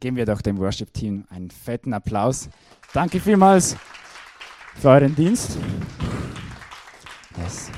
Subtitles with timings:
[0.00, 2.48] geben wir doch dem Worship-Team einen fetten Applaus.
[2.92, 3.76] Danke vielmals
[4.76, 5.58] für euren Dienst.
[7.36, 7.70] Yes.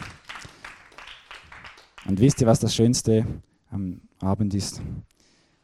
[2.07, 3.27] Und wisst ihr, was das Schönste
[3.71, 4.81] am Abend ist?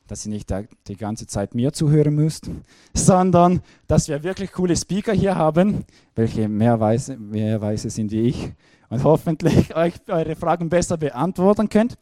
[0.07, 0.53] Dass ihr nicht
[0.87, 2.51] die ganze Zeit mir zuhören müsst,
[2.95, 5.85] sondern dass wir wirklich coole Speaker hier haben,
[6.15, 8.53] welche mehr weise, mehr weise sind wie ich
[8.89, 11.97] und hoffentlich euch eure Fragen besser beantworten könnt.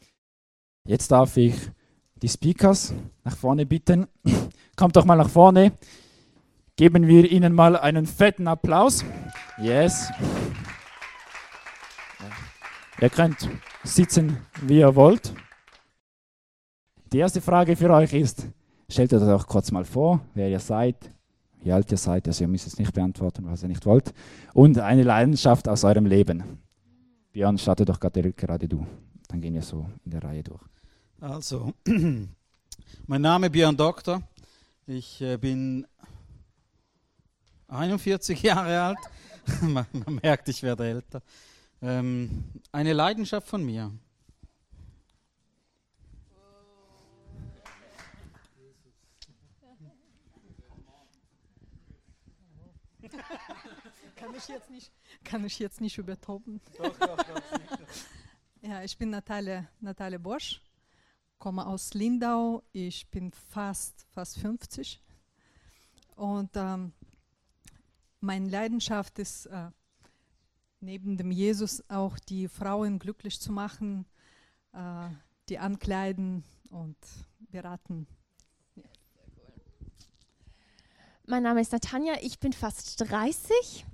[0.85, 1.55] Jetzt darf ich
[2.23, 2.95] die Speakers
[3.25, 4.07] nach vorne bitten.
[4.77, 5.73] Kommt doch mal nach vorne.
[6.77, 9.05] Geben wir ihnen mal einen fetten Applaus.
[9.59, 10.11] Yes.
[13.01, 13.49] Ihr könnt
[13.85, 15.35] sitzen, wie ihr wollt.
[17.13, 18.47] Die erste Frage für euch ist,
[18.89, 21.13] stellt euch doch kurz mal vor, wer ihr seid,
[21.63, 24.13] wie alt ihr seid, also ihr müsst es nicht beantworten, was ihr nicht wollt,
[24.55, 26.43] und eine Leidenschaft aus eurem Leben.
[27.33, 28.87] Björn, starte doch gerade du.
[29.29, 30.63] Dann gehen wir so in der Reihe durch.
[31.21, 31.73] Also,
[33.07, 34.23] mein Name ist Björn Doktor.
[34.87, 35.87] Ich äh, bin
[37.69, 38.99] 41 Jahre alt.
[39.63, 41.23] man, man, merkt, ich werde älter.
[41.81, 43.93] Ähm, eine Leidenschaft von mir.
[54.17, 54.93] kann ich jetzt nicht,
[55.25, 56.61] kann ich jetzt nicht übertoppen.
[56.77, 57.53] Doch, doch, doch,
[58.61, 60.61] ja, ich bin Natalia, Natalia Bosch
[61.39, 62.63] komme aus Lindau.
[62.73, 65.03] Ich bin fast, fast 50.
[66.17, 66.93] Und ähm,
[68.21, 69.71] meine Leidenschaft ist, äh,
[70.81, 74.07] neben dem Jesus auch die Frauen glücklich zu machen,
[74.73, 75.09] äh,
[75.49, 76.97] die ankleiden und
[77.39, 78.07] beraten.
[81.27, 83.85] Mein Name ist Natanja, ich bin fast 30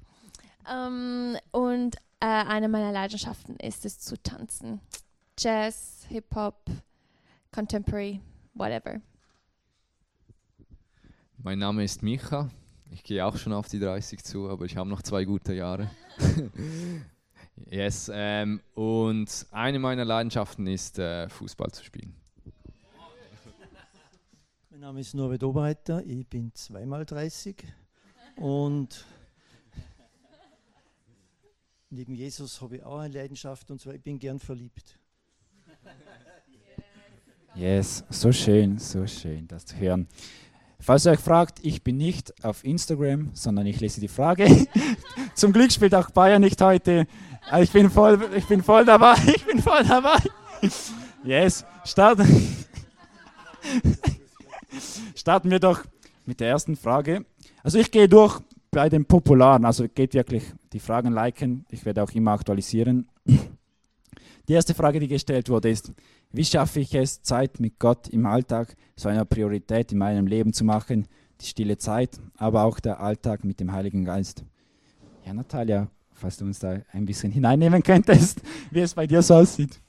[0.71, 4.81] ähm, und äh, eine meiner Leidenschaften ist es zu tanzen.
[5.39, 6.71] Jazz, Hip-Hop,
[7.53, 8.19] Contemporary,
[8.55, 9.03] whatever.
[11.37, 12.51] Mein Name ist Micha.
[12.91, 15.91] Ich gehe auch schon auf die 30 zu, aber ich habe noch zwei gute Jahre.
[17.71, 22.15] yes, ähm, und eine meiner Leidenschaften ist, äh, Fußball zu spielen.
[24.71, 27.65] Mein Name ist Norbert Oberreiter, ich bin zweimal 30
[28.37, 29.05] und
[31.91, 34.99] neben Jesus habe ich auch eine Leidenschaft und zwar ich bin gern verliebt.
[37.55, 40.09] Yes, so schön, so schön, das zu hören.
[40.81, 44.47] Falls ihr euch fragt, ich bin nicht auf Instagram, sondern ich lese die Frage.
[45.35, 47.07] Zum Glück spielt auch Bayern nicht heute.
[47.61, 50.17] Ich bin voll, ich bin voll dabei, ich bin voll dabei.
[51.25, 52.27] Yes, starten,
[55.15, 55.85] starten wir doch
[56.25, 57.27] mit der ersten Frage.
[57.63, 62.03] Also ich gehe durch bei den Popularen, also geht wirklich die Fragen liken, ich werde
[62.03, 63.09] auch immer aktualisieren.
[64.53, 65.95] Die erste Frage, die gestellt wurde, ist,
[66.31, 70.53] wie schaffe ich es, Zeit mit Gott im Alltag zu einer Priorität in meinem Leben
[70.53, 71.09] zu machen?
[71.41, 74.45] Die stille Zeit, aber auch der Alltag mit dem Heiligen Geist.
[75.25, 79.37] Ja, Natalia, falls du uns da ein bisschen hineinnehmen könntest, wie es bei dir so
[79.37, 79.81] aussieht.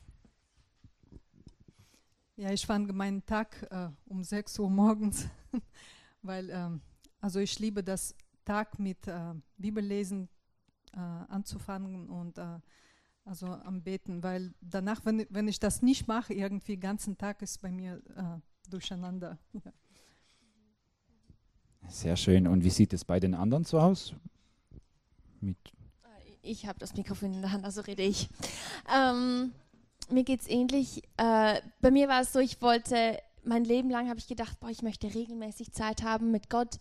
[2.37, 5.27] Ja, ich fange meinen Tag äh, um 6 Uhr morgens,
[6.21, 6.79] weil ähm,
[7.19, 8.15] also ich liebe das
[8.45, 10.29] Tag mit äh, Bibellesen
[10.93, 12.59] äh, anzufangen und äh,
[13.25, 17.41] also am Beten, weil danach, wenn, wenn ich das nicht mache, irgendwie den ganzen Tag
[17.41, 19.37] ist bei mir äh, durcheinander.
[21.87, 22.47] Sehr schön.
[22.47, 24.13] Und wie sieht es bei den anderen so aus?
[25.41, 25.57] Mit
[26.43, 28.29] ich habe das Mikrofon in der Hand, also rede ich.
[28.93, 29.53] Ähm,
[30.09, 31.03] mir geht es ähnlich.
[31.17, 34.69] Äh, bei mir war es so, ich wollte, mein Leben lang habe ich gedacht, boah,
[34.69, 36.77] ich möchte regelmäßig Zeit haben mit Gott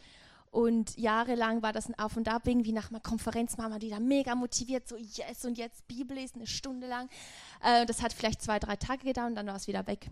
[0.53, 3.99] und jahrelang war das ein Auf und Ab, irgendwie nach einer Konferenz Mama, die da
[3.99, 7.09] mega motiviert, so yes und jetzt Bibel lesen, eine Stunde lang.
[7.65, 10.11] Äh, das hat vielleicht zwei, drei Tage gedauert und dann war es wieder weg.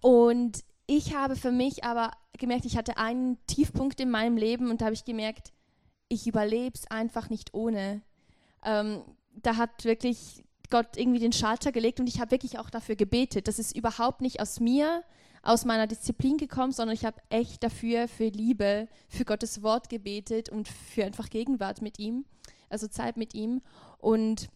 [0.00, 4.80] Und ich habe für mich aber gemerkt, ich hatte einen Tiefpunkt in meinem Leben und
[4.80, 5.52] da habe ich gemerkt,
[6.08, 8.00] ich überlebe es einfach nicht ohne.
[8.64, 9.02] Ähm,
[9.34, 13.46] da hat wirklich Gott irgendwie den Schalter gelegt und ich habe wirklich auch dafür gebetet.
[13.46, 15.04] Das ist überhaupt nicht aus mir,
[15.42, 20.48] aus meiner Disziplin gekommen, sondern ich habe echt dafür, für Liebe, für Gottes Wort gebetet
[20.48, 22.24] und für einfach Gegenwart mit ihm,
[22.68, 23.62] also Zeit mit ihm.
[23.98, 24.48] Und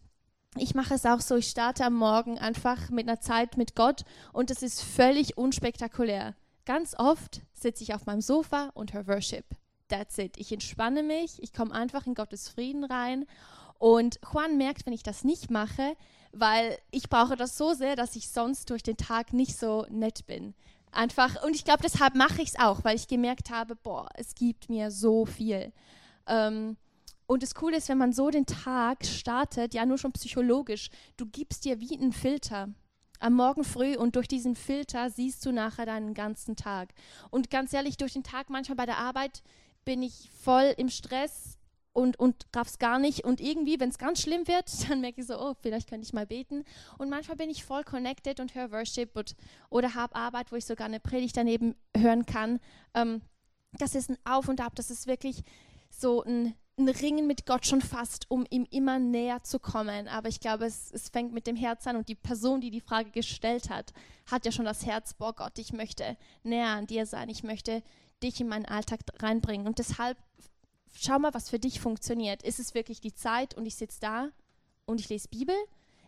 [0.57, 4.05] ich mache es auch so, ich starte am Morgen einfach mit einer Zeit mit Gott
[4.33, 6.35] und es ist völlig unspektakulär.
[6.65, 9.45] Ganz oft sitze ich auf meinem Sofa und höre Worship.
[9.89, 10.37] That's it.
[10.37, 13.27] Ich entspanne mich, ich komme einfach in Gottes Frieden rein.
[13.79, 15.97] Und Juan merkt, wenn ich das nicht mache,
[16.33, 20.27] weil ich brauche das so sehr, dass ich sonst durch den Tag nicht so nett
[20.27, 20.55] bin.
[20.93, 24.35] Einfach, und ich glaube, deshalb mache ich es auch, weil ich gemerkt habe, boah, es
[24.35, 25.73] gibt mir so viel.
[26.27, 26.77] Ähm,
[27.27, 31.27] und das Coole ist, wenn man so den Tag startet, ja nur schon psychologisch, du
[31.27, 32.69] gibst dir wie einen Filter.
[33.21, 36.93] am Morgen früh und durch diesen Filter siehst du nachher deinen ganzen Tag.
[37.31, 39.43] Und ganz ehrlich, durch den Tag manchmal bei der Arbeit
[39.85, 41.60] bin ich voll im Stress
[41.93, 43.25] und, und raff's gar nicht.
[43.25, 46.13] Und irgendwie, wenn es ganz schlimm wird, dann merke ich so, oh, vielleicht könnte ich
[46.13, 46.65] mal beten.
[46.99, 49.37] Und manchmal bin ich voll connected und höre Worship und,
[49.69, 52.61] oder habe Arbeit, wo ich sogar eine Predigt daneben hören kann.
[52.95, 53.23] Ähm,
[53.73, 55.43] das ist ein Auf und Ab, das ist wirklich
[55.91, 60.09] so ein ein Ringen mit Gott schon fast, um ihm immer näher zu kommen.
[60.09, 62.81] Aber ich glaube, es, es fängt mit dem Herz an und die Person, die die
[62.81, 63.93] Frage gestellt hat,
[64.31, 67.83] hat ja schon das Herz, boah Gott, ich möchte näher an dir sein, ich möchte
[68.23, 69.67] dich in meinen Alltag reinbringen.
[69.67, 70.17] Und deshalb
[70.93, 72.43] schau mal, was für dich funktioniert.
[72.43, 74.29] Ist es wirklich die Zeit und ich sitze da
[74.87, 75.57] und ich lese Bibel?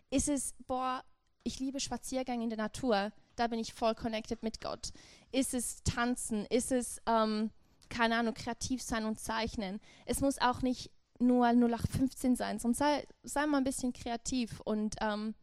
[0.09, 1.03] Ist es, boah,
[1.43, 4.91] ich liebe Spaziergänge in der Natur, da bin ich voll connected mit Gott.
[5.31, 6.45] Ist es Tanzen?
[6.45, 7.01] Ist es...
[7.05, 7.51] Ähm,
[7.93, 9.79] keine Ahnung, kreativ sein und zeichnen.
[10.05, 10.89] Es muss auch nicht
[11.19, 14.59] nur 0815 sein, sondern sei, sei mal ein bisschen kreativ.
[14.61, 15.35] Und ähm,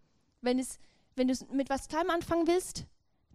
[0.43, 0.79] wenn, es,
[1.15, 2.87] wenn du mit was Kleinem anfangen willst,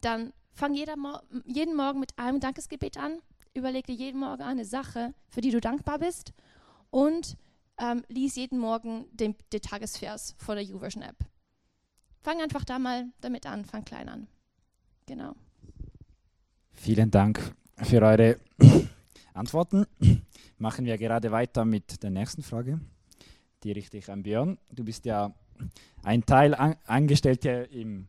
[0.01, 3.19] dann fang jeder Mo jeden Morgen mit einem Dankesgebet an.
[3.55, 6.33] Überleg dir jeden Morgen eine Sache, für die du dankbar bist.
[6.89, 7.37] Und
[7.77, 11.15] ähm, lies jeden Morgen den, den Tagesvers von der YouVersion App.
[12.21, 14.27] Fang einfach da mal damit an, fang klein an.
[15.05, 15.35] Genau.
[16.73, 18.39] Vielen Dank für eure
[19.33, 19.85] Antworten.
[20.57, 22.81] Machen wir gerade weiter mit der nächsten Frage.
[23.63, 24.57] Die richte ich an Björn.
[24.71, 25.33] Du bist ja
[26.03, 28.07] ein Teil an, Angestellter im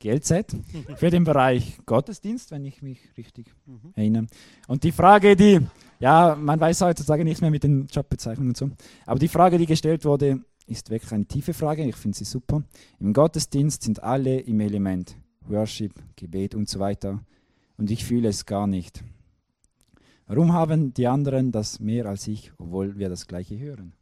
[0.00, 0.56] GLZ
[0.96, 3.92] für den Bereich Gottesdienst, wenn ich mich richtig mhm.
[3.94, 4.26] erinnere.
[4.68, 5.60] Und die Frage, die,
[5.98, 8.70] ja, man weiß heutzutage nicht mehr mit den Jobbezeichnungen und so,
[9.06, 11.84] aber die Frage, die gestellt wurde, ist wirklich eine tiefe Frage.
[11.84, 12.62] Ich finde sie super.
[12.98, 15.16] Im Gottesdienst sind alle im Element.
[15.48, 17.20] Worship, Gebet und so weiter.
[17.76, 19.04] Und ich fühle es gar nicht.
[20.26, 23.92] Warum haben die anderen das mehr als ich, obwohl wir das gleiche hören?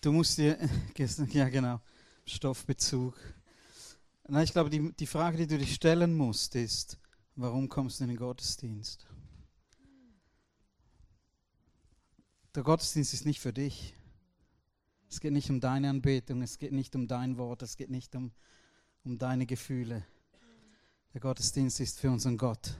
[0.00, 0.56] Du musst dir,
[1.32, 1.78] ja genau,
[2.24, 3.18] Stoffbezug.
[4.26, 6.98] Nein, ich glaube, die, die Frage, die du dich stellen musst, ist,
[7.36, 9.06] warum kommst du in den Gottesdienst?
[12.54, 13.94] Der Gottesdienst ist nicht für dich.
[15.10, 18.14] Es geht nicht um deine Anbetung, es geht nicht um dein Wort, es geht nicht
[18.14, 18.32] um,
[19.04, 20.06] um deine Gefühle.
[21.12, 22.74] Der Gottesdienst ist für unseren Gott,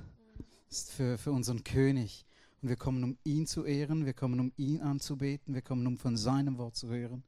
[0.71, 2.25] ist für, für unseren König.
[2.63, 5.97] Und wir kommen, um ihn zu ehren, wir kommen, um ihn anzubeten, wir kommen, um
[5.97, 7.23] von seinem Wort zu hören.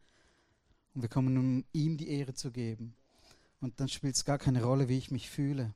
[0.95, 2.95] Und wir kommen, um ihm die Ehre zu geben.
[3.61, 5.75] Und dann spielt es gar keine Rolle, wie ich mich fühle.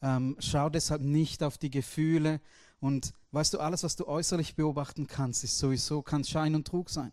[0.00, 2.40] Ähm, schau deshalb nicht auf die Gefühle.
[2.80, 6.88] Und weißt du, alles, was du äußerlich beobachten kannst, ist sowieso, kann Schein und Trug
[6.88, 7.12] sein.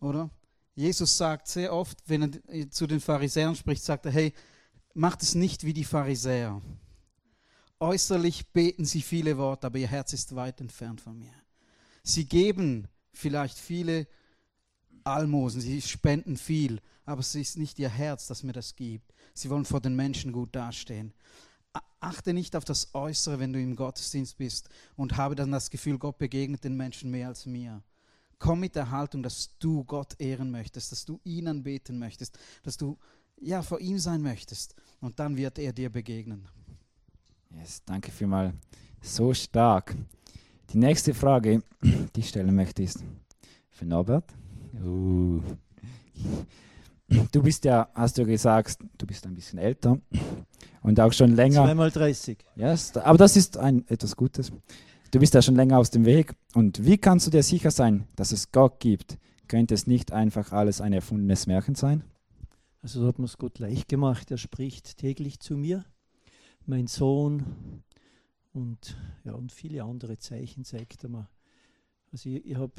[0.00, 0.28] Oder?
[0.74, 4.34] Jesus sagt sehr oft, wenn er zu den Pharisäern spricht, sagt er, hey,
[4.92, 6.60] macht es nicht wie die Pharisäer.
[7.84, 11.34] Äußerlich beten sie viele Worte, aber ihr Herz ist weit entfernt von mir.
[12.02, 14.06] Sie geben vielleicht viele
[15.04, 19.12] Almosen, sie spenden viel, aber es ist nicht ihr Herz, das mir das gibt.
[19.34, 21.12] Sie wollen vor den Menschen gut dastehen.
[22.00, 25.98] Achte nicht auf das Äußere, wenn du im Gottesdienst bist und habe dann das Gefühl,
[25.98, 27.82] Gott begegnet den Menschen mehr als mir.
[28.38, 32.78] Komm mit der Haltung, dass du Gott ehren möchtest, dass du ihn anbeten möchtest, dass
[32.78, 32.96] du
[33.38, 36.48] ja vor ihm sein möchtest und dann wird er dir begegnen.
[37.56, 38.54] Yes, danke vielmals.
[39.00, 39.94] So stark.
[40.72, 43.04] Die nächste Frage, die ich stellen möchte, ist
[43.70, 44.32] für Norbert.
[44.82, 45.40] Uh.
[47.30, 49.98] Du bist ja, hast du gesagt, du bist ein bisschen älter
[50.82, 51.64] und auch schon länger.
[51.64, 52.38] Zweimal 30.
[52.56, 54.50] Yes, aber das ist ein, etwas Gutes.
[55.10, 56.34] Du bist ja schon länger aus dem Weg.
[56.54, 59.18] Und wie kannst du dir sicher sein, dass es Gott gibt?
[59.46, 62.02] Könnte es nicht einfach alles ein erfundenes Märchen sein?
[62.82, 64.30] Also so hat man es Gott leicht gemacht.
[64.30, 65.84] Er spricht täglich zu mir,
[66.66, 67.82] mein Sohn
[68.52, 71.28] und, ja, und viele andere Zeichen zeigt er mir.
[72.12, 72.74] Also ich, ich habe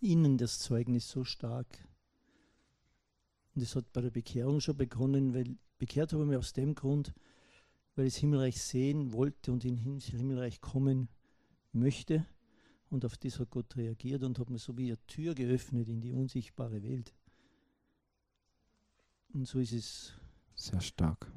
[0.00, 1.66] ihnen das Zeugnis so stark.
[3.54, 6.74] Und es hat bei der Bekehrung schon begonnen, weil bekehrt habe ich mich aus dem
[6.74, 7.14] Grund,
[7.94, 11.08] weil ich das Himmelreich sehen wollte und in das Himmelreich kommen
[11.72, 12.26] möchte.
[12.90, 16.00] Und auf das hat Gott reagiert und hat mir so wie eine Tür geöffnet in
[16.00, 17.14] die unsichtbare Welt.
[19.32, 20.12] Und so ist es.
[20.54, 21.30] Sehr stark.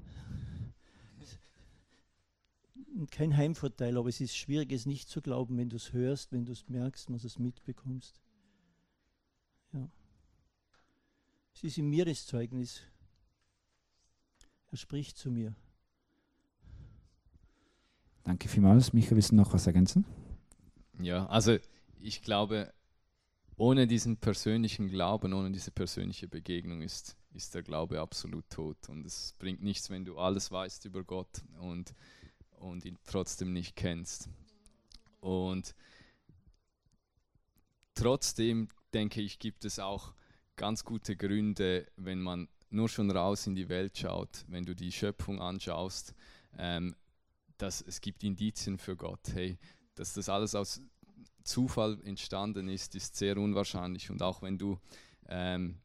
[3.12, 6.46] Kein Heimvorteil, aber es ist schwierig, es nicht zu glauben, wenn du es hörst, wenn
[6.46, 8.19] du es merkst, wenn du es mitbekommst.
[9.74, 9.89] Ja.
[11.53, 12.81] Es ist in mir das Zeugnis.
[14.72, 15.55] Er spricht zu mir.
[18.24, 18.93] Danke vielmals.
[18.93, 20.05] Michael, willst du noch was ergänzen?
[21.00, 21.58] Ja, also
[22.00, 22.74] ich glaube,
[23.55, 28.89] ohne diesen persönlichen Glauben, ohne diese persönliche Begegnung ist ist der Glaube absolut tot.
[28.89, 31.93] Und es bringt nichts, wenn du alles weißt über Gott und,
[32.60, 34.30] und ihn trotzdem nicht kennst.
[35.20, 35.75] Und
[37.96, 40.13] trotzdem denke ich, gibt es auch
[40.56, 44.92] ganz gute Gründe, wenn man nur schon raus in die Welt schaut, wenn du die
[44.92, 46.13] Schöpfung anschaust,
[46.58, 46.96] ähm,
[47.58, 49.34] dass es gibt Indizien für Gott.
[49.34, 49.58] Hey,
[49.96, 50.82] dass das alles aus
[51.44, 54.10] Zufall entstanden ist, ist sehr unwahrscheinlich.
[54.10, 54.78] Und auch wenn du
[55.28, 55.80] ähm,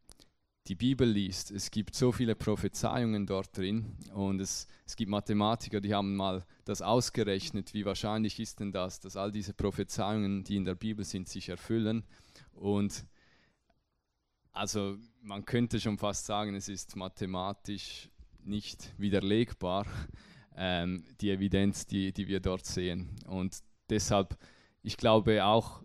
[0.66, 5.80] die Bibel liest, es gibt so viele Prophezeiungen dort drin und es, es gibt Mathematiker,
[5.80, 10.56] die haben mal das ausgerechnet, wie wahrscheinlich ist denn das, dass all diese Prophezeiungen, die
[10.56, 12.04] in der Bibel sind, sich erfüllen.
[12.52, 13.04] Und
[14.52, 18.08] also man könnte schon fast sagen, es ist mathematisch
[18.42, 19.86] nicht widerlegbar,
[20.56, 23.10] ähm, die Evidenz, die, die wir dort sehen.
[23.26, 23.58] Und
[23.90, 24.38] deshalb,
[24.82, 25.82] ich glaube auch,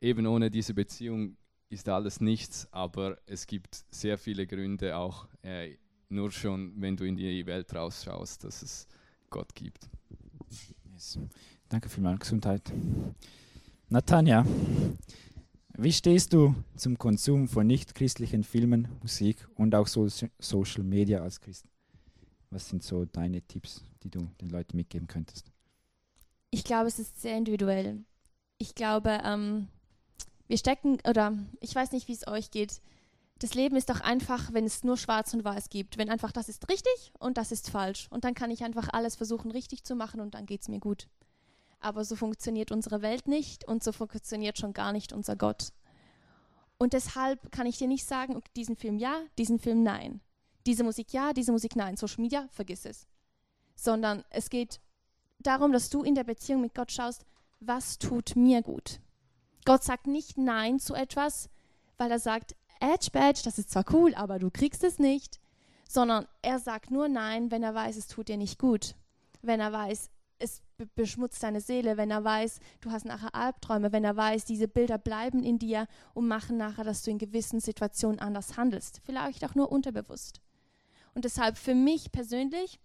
[0.00, 1.36] eben ohne diese Beziehung
[1.68, 5.76] ist alles nichts, aber es gibt sehr viele Gründe, auch äh,
[6.08, 8.86] nur schon, wenn du in die Welt rausschaust, dass es
[9.30, 9.88] Gott gibt.
[10.92, 11.18] Yes.
[11.68, 12.72] Danke vielmals, Gesundheit.
[13.88, 14.44] Natanja,
[15.76, 20.08] wie stehst du zum Konsum von nichtchristlichen Filmen, Musik und auch so
[20.38, 21.66] Social Media als Christ?
[22.50, 25.52] Was sind so deine Tipps, die du den Leuten mitgeben könntest?
[26.50, 28.02] Ich glaube, es ist sehr individuell.
[28.56, 29.68] Ich glaube, ähm,
[30.48, 32.80] wir stecken, oder ich weiß nicht, wie es euch geht.
[33.38, 35.96] Das Leben ist doch einfach, wenn es nur schwarz und weiß gibt.
[35.96, 38.08] Wenn einfach das ist richtig und das ist falsch.
[38.10, 40.80] Und dann kann ich einfach alles versuchen richtig zu machen und dann geht es mir
[40.80, 41.06] gut.
[41.78, 45.68] Aber so funktioniert unsere Welt nicht und so funktioniert schon gar nicht unser Gott.
[46.78, 50.20] Und deshalb kann ich dir nicht sagen, diesen Film ja, diesen Film nein.
[50.66, 51.96] Diese Musik ja, diese Musik nein.
[51.96, 53.06] Social Media, vergiss es.
[53.76, 54.80] Sondern es geht
[55.38, 57.24] darum, dass du in der Beziehung mit Gott schaust,
[57.60, 59.00] was tut mir gut.
[59.64, 61.48] Gott sagt nicht Nein zu etwas,
[61.96, 65.40] weil er sagt, Edge Badge, das ist zwar cool, aber du kriegst es nicht,
[65.88, 68.94] sondern er sagt nur Nein, wenn er weiß, es tut dir nicht gut.
[69.42, 70.62] Wenn er weiß, es
[70.94, 74.98] beschmutzt deine Seele, wenn er weiß, du hast nachher Albträume, wenn er weiß, diese Bilder
[74.98, 79.00] bleiben in dir und machen nachher, dass du in gewissen Situationen anders handelst.
[79.04, 80.40] Vielleicht auch nur unterbewusst.
[81.14, 82.78] Und deshalb für mich persönlich,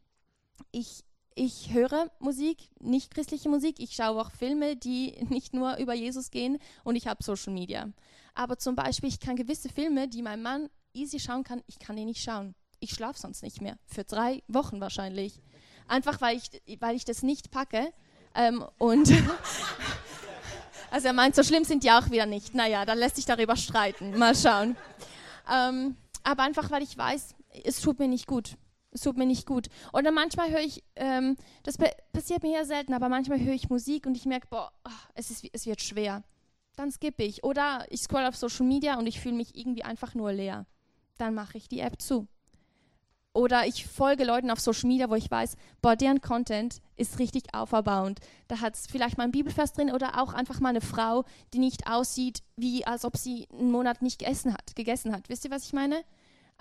[0.72, 1.04] ich
[1.36, 3.80] ich höre Musik, nicht christliche Musik.
[3.80, 7.90] Ich schaue auch Filme, die nicht nur über Jesus gehen und ich habe Social Media.
[8.36, 11.96] Aber zum Beispiel, ich kann gewisse Filme, die mein Mann easy schauen kann, ich kann
[11.96, 12.56] die nicht schauen.
[12.80, 13.78] Ich schlafe sonst nicht mehr.
[13.86, 15.40] Für drei Wochen wahrscheinlich.
[15.88, 16.50] Einfach weil ich,
[16.82, 17.94] weil ich das nicht packe.
[18.36, 19.12] Ähm, und
[20.92, 22.56] also er meint, so schlimm sind die auch wieder nicht.
[22.56, 24.18] Naja, dann lässt sich darüber streiten.
[24.18, 24.76] Mal schauen.
[25.52, 28.58] Ähm, aber einfach, weil ich weiß, es tut mir nicht gut.
[28.94, 29.68] Es tut mir nicht gut.
[29.92, 34.06] Oder manchmal höre ich, ähm, das passiert mir ja selten, aber manchmal höre ich Musik
[34.06, 36.24] und ich merke, boah, ah, es, ist, es wird schwer.
[36.76, 37.44] Dann skippe ich.
[37.44, 40.66] Oder ich scroll auf Social Media und ich fühle mich irgendwie einfach nur leer.
[41.18, 42.28] Dann mache ich die App zu.
[43.36, 47.56] Oder ich folge Leuten auf Social Media, wo ich weiß, boah, deren Content ist richtig
[47.56, 48.20] auferbauend.
[48.48, 51.58] Da hat es vielleicht mal ein Bibelvers drin oder auch einfach mal eine Frau, die
[51.58, 54.76] nicht aussieht, wie als ob sie einen Monat nicht gegessen hat.
[54.76, 55.30] Gegessen hat.
[55.30, 56.04] Wisst ihr, was ich meine?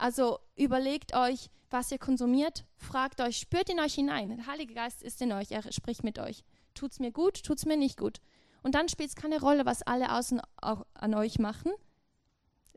[0.02, 4.36] Also überlegt euch, was ihr konsumiert, fragt euch, spürt in euch hinein.
[4.36, 6.42] Der Heilige Geist ist in euch, er spricht mit euch.
[6.74, 8.20] Tut es mir gut, tut es mir nicht gut.
[8.64, 11.70] Und dann spielt es keine Rolle, was alle außen auch an euch machen.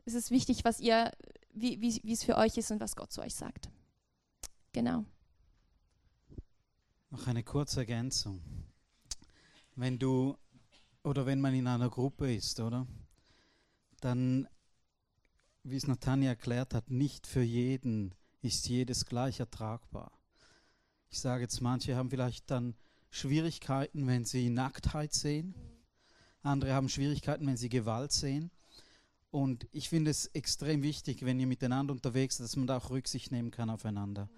[0.04, 1.10] Es ist wichtig, was ihr,
[1.52, 3.70] wie, wie es für euch ist und was Gott zu euch sagt.
[4.70, 5.04] Genau.
[7.10, 8.40] Noch eine kurze Ergänzung.
[9.74, 10.36] Wenn du
[11.02, 12.86] oder wenn man in einer Gruppe ist, oder?
[14.00, 14.46] Dann,
[15.68, 20.12] wie es Natanja erklärt hat, nicht für jeden ist jedes gleich ertragbar.
[21.10, 22.74] Ich sage jetzt, manche haben vielleicht dann
[23.10, 25.54] Schwierigkeiten, wenn sie Nacktheit sehen.
[26.42, 28.50] Andere haben Schwierigkeiten, wenn sie Gewalt sehen.
[29.30, 32.90] Und ich finde es extrem wichtig, wenn ihr miteinander unterwegs seid, dass man da auch
[32.90, 34.28] Rücksicht nehmen kann aufeinander.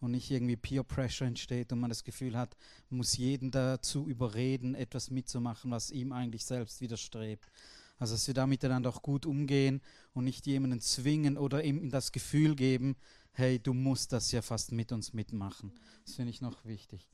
[0.00, 2.56] Und nicht irgendwie Peer Pressure entsteht und man das Gefühl hat,
[2.88, 7.50] man muss jeden dazu überreden, etwas mitzumachen, was ihm eigentlich selbst widerstrebt.
[7.98, 9.80] Also dass wir da miteinander auch gut umgehen
[10.14, 12.96] und nicht jemanden zwingen oder ihm das Gefühl geben,
[13.32, 15.72] hey, du musst das ja fast mit uns mitmachen.
[16.04, 17.08] Das finde ich noch wichtig.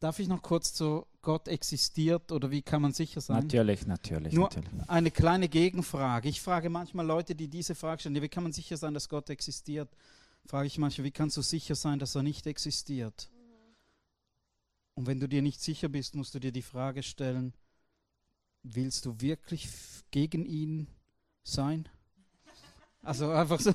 [0.00, 3.44] Darf ich noch kurz zu Gott existiert oder wie kann man sicher sein?
[3.44, 4.32] Natürlich, natürlich.
[4.32, 4.88] Nur natürlich.
[4.88, 6.28] eine kleine Gegenfrage.
[6.28, 9.30] Ich frage manchmal Leute, die diese Frage stellen, wie kann man sicher sein, dass Gott
[9.30, 9.88] existiert?
[10.44, 13.30] Frage ich manchmal, wie kannst du sicher sein, dass er nicht existiert?
[14.94, 17.54] Und wenn du dir nicht sicher bist, musst du dir die Frage stellen,
[18.62, 19.68] willst du wirklich
[20.10, 20.86] gegen ihn
[21.42, 21.88] sein?
[23.02, 23.72] Also einfach so.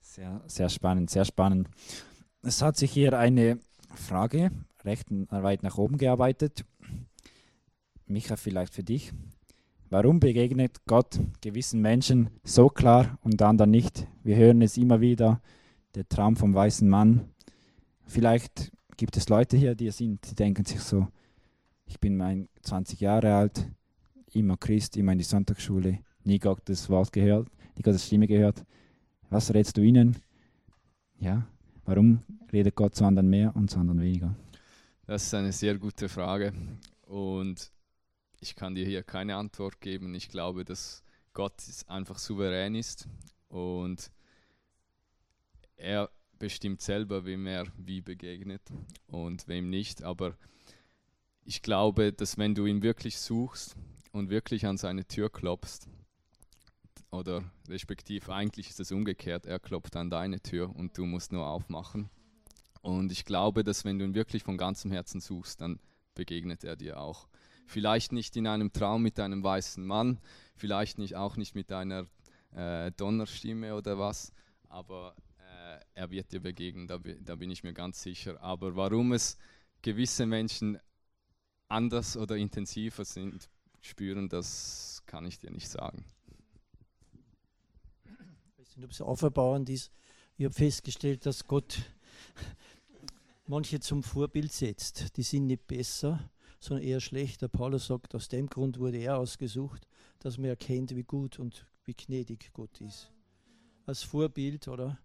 [0.00, 1.68] Sehr, sehr spannend, sehr spannend.
[2.42, 3.58] Es hat sich hier eine
[3.94, 4.50] Frage
[4.84, 6.64] recht weit nach oben gearbeitet.
[8.06, 9.12] Micha, vielleicht für dich.
[9.88, 14.06] Warum begegnet Gott gewissen Menschen so klar und anderen nicht?
[14.22, 15.40] Wir hören es immer wieder,
[15.94, 17.30] der Traum vom weißen Mann.
[18.06, 21.08] Vielleicht gibt es Leute hier, die sind, die denken sich so,
[21.92, 23.70] ich bin mein 20 Jahre alt,
[24.32, 25.98] immer Christ, immer in die Sonntagsschule.
[26.24, 28.64] nie Gottes Wort gehört, nie Gottes Stimme gehört.
[29.28, 30.16] Was rätst du ihnen?
[31.18, 31.46] Ja,
[31.84, 34.34] warum redet Gott zu anderen mehr und zu anderen weniger?
[35.06, 36.54] Das ist eine sehr gute Frage
[37.02, 37.70] und
[38.40, 40.14] ich kann dir hier keine Antwort geben.
[40.14, 43.06] Ich glaube, dass Gott einfach souverän ist
[43.48, 44.10] und
[45.76, 46.08] er
[46.38, 48.62] bestimmt selber, wem er wie begegnet
[49.08, 50.02] und wem nicht.
[50.02, 50.38] Aber
[51.44, 53.76] ich glaube, dass wenn du ihn wirklich suchst
[54.12, 55.88] und wirklich an seine Tür klopfst,
[57.10, 61.46] oder respektiv eigentlich ist es umgekehrt, er klopft an deine Tür und du musst nur
[61.46, 62.08] aufmachen.
[62.80, 65.78] Und ich glaube, dass wenn du ihn wirklich von ganzem Herzen suchst, dann
[66.14, 67.28] begegnet er dir auch.
[67.66, 70.18] Vielleicht nicht in einem Traum mit einem weißen Mann,
[70.56, 72.06] vielleicht nicht auch nicht mit einer
[72.50, 74.32] äh, Donnerstimme oder was,
[74.68, 78.42] aber äh, er wird dir begegnen, da, da bin ich mir ganz sicher.
[78.42, 79.38] Aber warum es
[79.82, 80.78] gewisse Menschen
[81.72, 83.48] anders oder intensiver sind,
[83.80, 86.04] spüren, das kann ich dir nicht sagen.
[88.04, 89.90] Ich weiß nicht, ob es aufbauend ist.
[90.36, 91.82] Ich habe festgestellt, dass Gott
[93.46, 95.16] manche zum Vorbild setzt.
[95.16, 97.48] Die sind nicht besser, sondern eher schlechter.
[97.48, 99.86] Paulus sagt, aus dem Grund wurde er ausgesucht,
[100.20, 103.10] dass man erkennt, wie gut und wie gnädig Gott ist.
[103.84, 104.98] Als Vorbild, oder?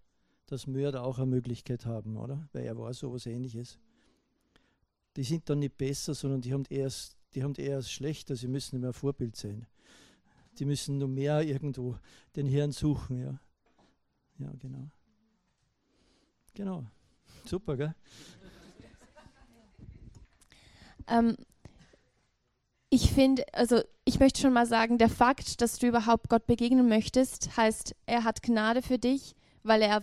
[0.45, 2.47] Dass Mörder auch eine Möglichkeit haben, oder?
[2.53, 3.79] Weil er war so was ähnliches.
[5.17, 8.75] Die sind dann nicht besser, sondern die haben erst, die haben eher schlechter, sie müssen
[8.75, 9.65] nicht mehr Vorbild sein.
[10.59, 11.97] Die müssen nur mehr irgendwo
[12.35, 13.39] den Herrn suchen, ja.
[14.37, 14.91] Ja, genau.
[16.53, 16.85] Genau.
[17.45, 17.95] Super, gell?
[21.07, 21.35] Ähm,
[22.89, 26.87] ich finde, also ich möchte schon mal sagen, der Fakt, dass du überhaupt Gott begegnen
[26.87, 30.01] möchtest, heißt, er hat Gnade für dich, weil er,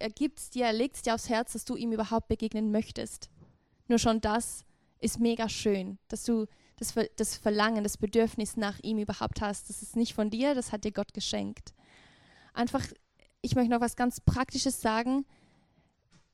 [0.00, 3.30] er gibt dir, er legt es dir aufs Herz, dass du ihm überhaupt begegnen möchtest.
[3.88, 4.64] Nur schon das
[5.00, 9.68] ist mega schön, dass du das, das Verlangen, das Bedürfnis nach ihm überhaupt hast.
[9.68, 11.74] Das ist nicht von dir, das hat dir Gott geschenkt.
[12.54, 12.86] Einfach,
[13.42, 15.24] ich möchte noch was ganz Praktisches sagen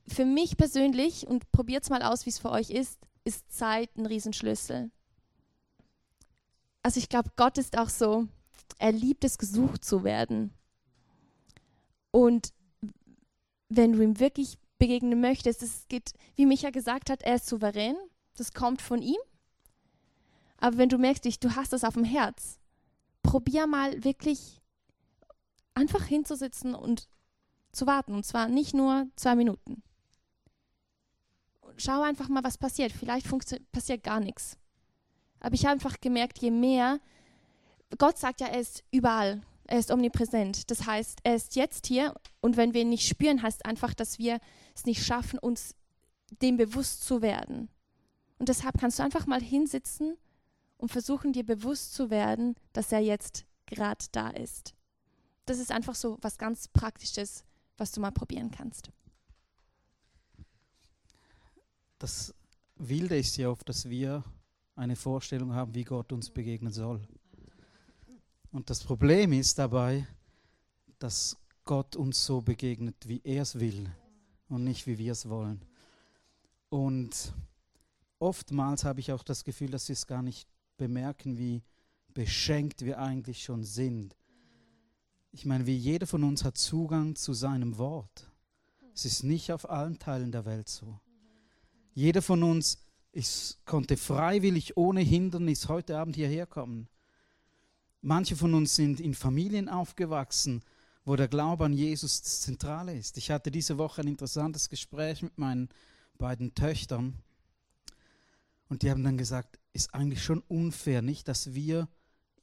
[0.07, 3.95] für mich persönlich, und probiert es mal aus, wie es für euch ist, ist Zeit
[3.97, 4.91] ein Riesenschlüssel.
[6.83, 8.27] Also ich glaube, Gott ist auch so,
[8.77, 10.53] er liebt es, gesucht zu werden.
[12.11, 12.53] Und
[13.69, 17.95] wenn du ihm wirklich begegnen möchtest, es geht, wie Micha gesagt hat, er ist souverän,
[18.37, 19.19] das kommt von ihm.
[20.57, 22.59] Aber wenn du merkst, du hast das auf dem Herz,
[23.23, 24.61] probier mal wirklich
[25.73, 27.07] einfach hinzusitzen und
[27.71, 28.13] zu warten.
[28.13, 29.83] Und zwar nicht nur zwei Minuten
[31.77, 32.91] schau einfach mal, was passiert.
[32.91, 33.27] Vielleicht
[33.71, 34.57] passiert gar nichts.
[35.39, 36.99] Aber ich habe einfach gemerkt, je mehr,
[37.97, 40.69] Gott sagt ja, er ist überall, er ist omnipräsent.
[40.71, 44.19] Das heißt, er ist jetzt hier und wenn wir ihn nicht spüren, heißt einfach, dass
[44.19, 44.39] wir
[44.75, 45.75] es nicht schaffen, uns
[46.41, 47.69] dem bewusst zu werden.
[48.39, 50.17] Und deshalb kannst du einfach mal hinsitzen
[50.77, 54.73] und versuchen, dir bewusst zu werden, dass er jetzt gerade da ist.
[55.45, 57.45] Das ist einfach so was ganz Praktisches,
[57.77, 58.91] was du mal probieren kannst
[62.05, 62.35] das
[62.75, 64.23] Wilde ist ja oft, dass wir
[64.75, 67.01] eine Vorstellung haben, wie Gott uns begegnen soll.
[68.55, 70.07] Und das Problem ist dabei,
[70.97, 73.93] dass Gott uns so begegnet, wie er es will
[74.47, 75.59] und nicht wie wir es wollen.
[76.69, 77.33] Und
[78.17, 81.63] oftmals habe ich auch das Gefühl, dass wir es gar nicht bemerken, wie
[82.13, 84.15] beschenkt wir eigentlich schon sind.
[85.33, 88.31] Ich meine, wie jeder von uns hat Zugang zu seinem Wort.
[88.93, 91.01] Es ist nicht auf allen Teilen der Welt so.
[91.93, 92.77] Jeder von uns
[93.11, 96.87] ist, konnte freiwillig ohne Hindernis heute Abend hierher kommen.
[98.07, 100.61] Manche von uns sind in Familien aufgewachsen,
[101.05, 103.17] wo der Glaube an Jesus das Zentrale ist.
[103.17, 105.69] Ich hatte diese Woche ein interessantes Gespräch mit meinen
[106.19, 107.15] beiden Töchtern
[108.69, 111.87] und die haben dann gesagt, ist eigentlich schon unfair, nicht, dass wir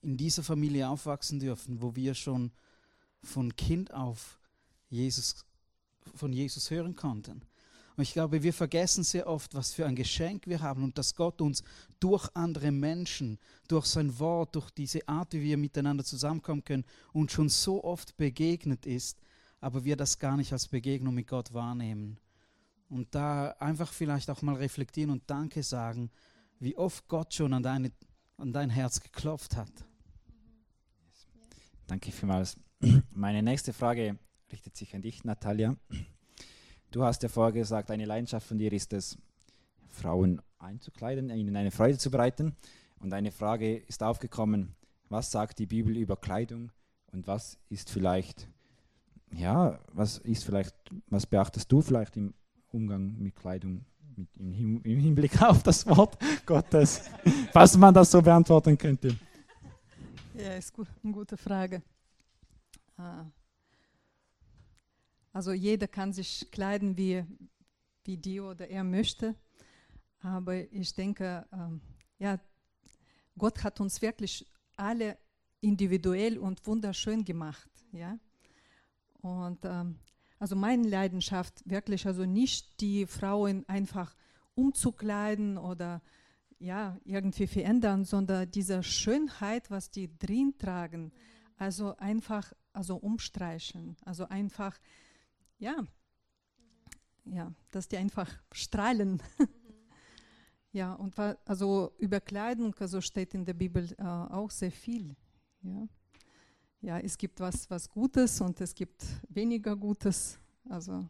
[0.00, 2.50] in dieser Familie aufwachsen dürfen, wo wir schon
[3.22, 4.40] von Kind auf
[4.90, 5.46] Jesus,
[6.16, 7.42] von Jesus hören konnten.
[8.02, 11.14] Und ich glaube, wir vergessen sehr oft, was für ein Geschenk wir haben und dass
[11.14, 11.62] Gott uns
[12.00, 13.38] durch andere Menschen,
[13.68, 18.16] durch sein Wort, durch diese Art, wie wir miteinander zusammenkommen können, uns schon so oft
[18.16, 19.20] begegnet ist,
[19.60, 22.18] aber wir das gar nicht als Begegnung mit Gott wahrnehmen.
[22.88, 26.10] Und da einfach vielleicht auch mal reflektieren und Danke sagen,
[26.58, 27.92] wie oft Gott schon an, deine,
[28.36, 29.70] an dein Herz geklopft hat.
[31.86, 32.56] Danke vielmals.
[33.12, 34.18] Meine nächste Frage
[34.50, 35.76] richtet sich an dich, Natalia.
[36.92, 39.16] Du hast ja vorher gesagt, eine Leidenschaft von dir ist es,
[39.88, 42.54] Frauen einzukleiden, ihnen eine Freude zu bereiten.
[43.00, 44.74] Und eine Frage ist aufgekommen,
[45.08, 46.70] was sagt die Bibel über Kleidung
[47.10, 48.46] und was ist vielleicht,
[49.32, 50.74] ja, was ist vielleicht,
[51.08, 52.34] was beachtest du vielleicht im
[52.70, 57.10] Umgang mit Kleidung mit im, im Hinblick auf das Wort Gottes,
[57.54, 59.16] was man das so beantworten könnte?
[60.34, 61.82] Ja, ist gut, eine gute Frage.
[62.98, 63.24] Ah.
[65.32, 67.24] Also jeder kann sich kleiden, wie,
[68.04, 69.34] wie die oder er möchte.
[70.20, 71.80] Aber ich denke, ähm,
[72.18, 72.38] ja,
[73.38, 75.16] Gott hat uns wirklich alle
[75.60, 77.70] individuell und wunderschön gemacht.
[77.92, 78.18] Ja?
[79.20, 79.98] Und ähm,
[80.38, 84.14] also meine Leidenschaft wirklich, also nicht die Frauen einfach
[84.54, 86.02] umzukleiden oder
[86.58, 91.12] ja, irgendwie verändern, sondern diese Schönheit, was die drin tragen,
[91.56, 94.78] also einfach also umstreichen, also einfach,
[95.62, 95.76] ja,
[97.24, 99.22] ja, dass die einfach strahlen.
[100.72, 105.14] ja, und also über Kleidung also steht in der Bibel äh, auch sehr viel.
[105.62, 105.88] Ja.
[106.80, 110.36] ja, es gibt was, was Gutes und es gibt weniger Gutes.
[110.68, 111.08] Also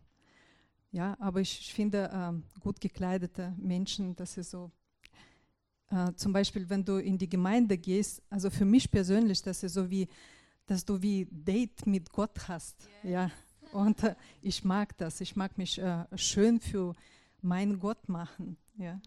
[0.90, 4.70] ja, aber ich, ich finde äh, gut gekleidete Menschen, das ist so
[5.88, 9.72] äh, zum Beispiel, wenn du in die Gemeinde gehst, also für mich persönlich, das ist
[9.72, 10.06] so wie,
[10.66, 12.86] dass du wie Date mit Gott hast.
[13.02, 13.12] Yes.
[13.12, 13.30] Ja.
[13.72, 15.20] Und äh, ich mag das.
[15.20, 16.94] Ich mag mich äh, schön für
[17.40, 18.56] meinen Gott machen.
[18.76, 19.00] Ja.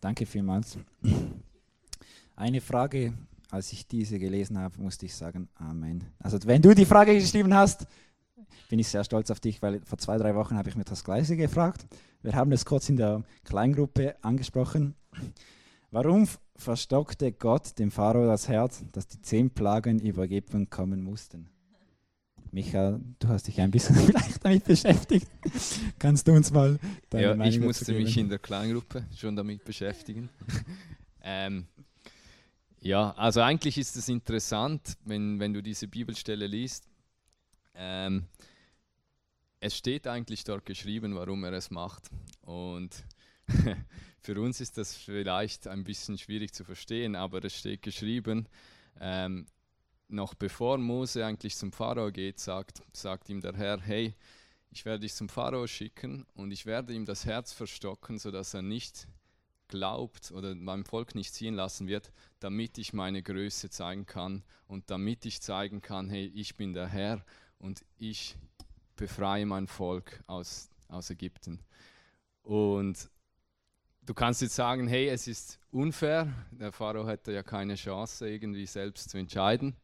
[0.00, 0.78] Danke vielmals.
[2.36, 3.12] Eine Frage,
[3.50, 6.04] als ich diese gelesen habe, musste ich sagen, Amen.
[6.18, 7.86] Also wenn du die Frage geschrieben hast,
[8.68, 11.04] bin ich sehr stolz auf dich, weil vor zwei, drei Wochen habe ich mir das
[11.04, 11.86] Gleiche gefragt.
[12.22, 14.94] Wir haben es kurz in der Kleingruppe angesprochen.
[15.90, 21.48] Warum verstockte Gott dem Pharao das Herz, dass die zehn Plagen über Ägypten kommen mussten?
[22.52, 25.28] Michael, du hast dich ein bisschen vielleicht damit beschäftigt.
[25.98, 29.64] Kannst du uns mal deine Ja, Meinung ich musste mich in der Kleingruppe schon damit
[29.64, 30.28] beschäftigen.
[31.22, 31.66] ähm,
[32.80, 36.88] ja, also eigentlich ist es interessant, wenn, wenn du diese Bibelstelle liest.
[37.74, 38.24] Ähm,
[39.60, 42.10] es steht eigentlich dort geschrieben, warum er es macht.
[42.40, 43.04] Und
[44.22, 48.48] für uns ist das vielleicht ein bisschen schwierig zu verstehen, aber es steht geschrieben,
[48.98, 49.46] ähm,
[50.10, 54.14] noch bevor Mose eigentlich zum Pharao geht, sagt, sagt ihm der Herr, hey,
[54.70, 58.62] ich werde dich zum Pharao schicken und ich werde ihm das Herz verstocken, sodass er
[58.62, 59.08] nicht
[59.68, 64.90] glaubt oder meinem Volk nicht ziehen lassen wird, damit ich meine Größe zeigen kann und
[64.90, 67.24] damit ich zeigen kann, hey, ich bin der Herr
[67.58, 68.36] und ich
[68.96, 71.60] befreie mein Volk aus, aus Ägypten.
[72.42, 73.10] Und
[74.02, 78.66] du kannst jetzt sagen, hey, es ist unfair, der Pharao hätte ja keine Chance, irgendwie
[78.66, 79.76] selbst zu entscheiden.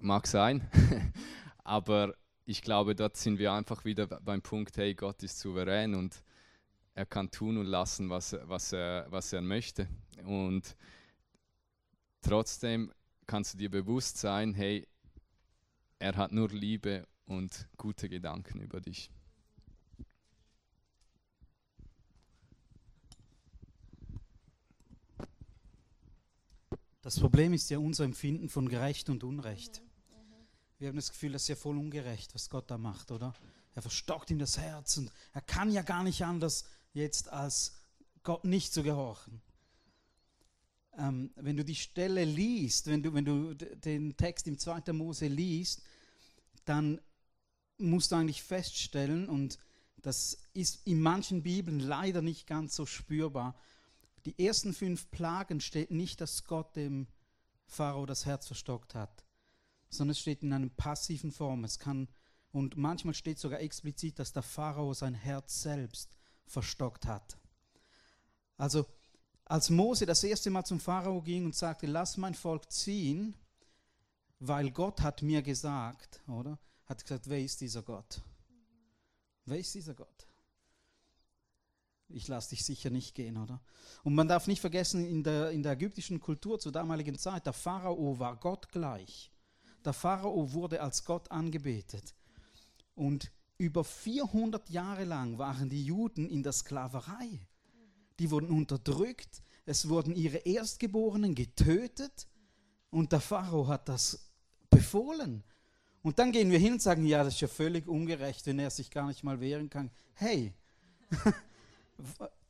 [0.00, 0.70] Mag sein,
[1.64, 6.22] aber ich glaube, dort sind wir einfach wieder beim Punkt, hey, Gott ist souverän und
[6.94, 9.88] er kann tun und lassen, was, was, er, was er möchte.
[10.24, 10.76] Und
[12.20, 12.92] trotzdem
[13.26, 14.86] kannst du dir bewusst sein, hey,
[15.98, 19.10] er hat nur Liebe und gute Gedanken über dich.
[27.02, 29.82] Das Problem ist ja unser Empfinden von gerecht und unrecht.
[30.78, 33.34] Wir haben das Gefühl, das ist ja voll ungerecht, was Gott da macht, oder?
[33.74, 37.74] Er verstockt ihm das Herz und er kann ja gar nicht anders, jetzt als
[38.22, 39.40] Gott nicht zu gehorchen.
[40.96, 44.92] Ähm, wenn du die Stelle liest, wenn du, wenn du den Text im 2.
[44.92, 45.82] Mose liest,
[46.64, 47.00] dann
[47.78, 49.58] musst du eigentlich feststellen, und
[49.96, 53.56] das ist in manchen Bibeln leider nicht ganz so spürbar,
[54.26, 57.06] die ersten fünf Plagen steht nicht, dass Gott dem
[57.66, 59.24] Pharao das Herz verstockt hat,
[59.90, 61.64] sondern es steht in einer passiven Form.
[61.64, 62.08] Es kann,
[62.52, 67.38] und manchmal steht sogar explizit, dass der Pharao sein Herz selbst verstockt hat.
[68.56, 68.86] Also,
[69.44, 73.34] als Mose das erste Mal zum Pharao ging und sagte, lass mein Volk ziehen,
[74.40, 76.58] weil Gott hat mir gesagt, oder?
[76.88, 78.20] hat gesagt, wer ist dieser Gott?
[79.44, 80.26] Wer ist dieser Gott?
[82.08, 83.60] Ich lasse dich sicher nicht gehen, oder?
[84.02, 87.52] Und man darf nicht vergessen, in der, in der ägyptischen Kultur zur damaligen Zeit, der
[87.52, 89.30] Pharao war Gott gleich.
[89.84, 92.14] Der Pharao wurde als Gott angebetet.
[92.94, 97.40] Und über 400 Jahre lang waren die Juden in der Sklaverei.
[98.18, 102.26] Die wurden unterdrückt, es wurden ihre Erstgeborenen getötet
[102.90, 104.30] und der Pharao hat das
[104.70, 105.44] befohlen.
[106.02, 108.70] Und dann gehen wir hin und sagen, ja, das ist ja völlig ungerecht, wenn er
[108.70, 109.90] sich gar nicht mal wehren kann.
[110.14, 110.54] Hey,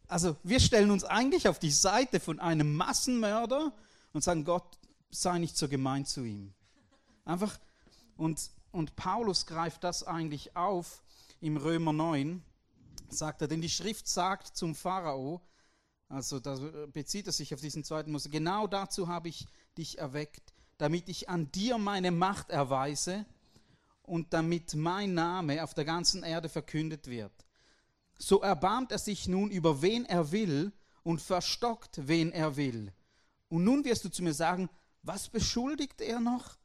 [0.09, 3.73] also wir stellen uns eigentlich auf die Seite von einem Massenmörder
[4.13, 4.79] und sagen, Gott
[5.11, 6.53] sei nicht so gemein zu ihm.
[7.29, 7.61] Einfach,
[8.17, 11.03] und, und Paulus greift das eigentlich auf
[11.41, 12.43] im Römer 9,
[13.11, 15.43] sagt er, denn die Schrift sagt zum Pharao,
[16.09, 20.55] also da bezieht er sich auf diesen zweiten Mose, genau dazu habe ich dich erweckt,
[20.79, 23.27] damit ich an dir meine Macht erweise
[24.05, 27.45] und damit mein Name auf der ganzen Erde verkündet wird.
[28.17, 32.91] So erbarmt er sich nun über wen er will und verstockt wen er will.
[33.51, 34.71] Und nun wirst du zu mir sagen,
[35.03, 36.57] was beschuldigt er noch?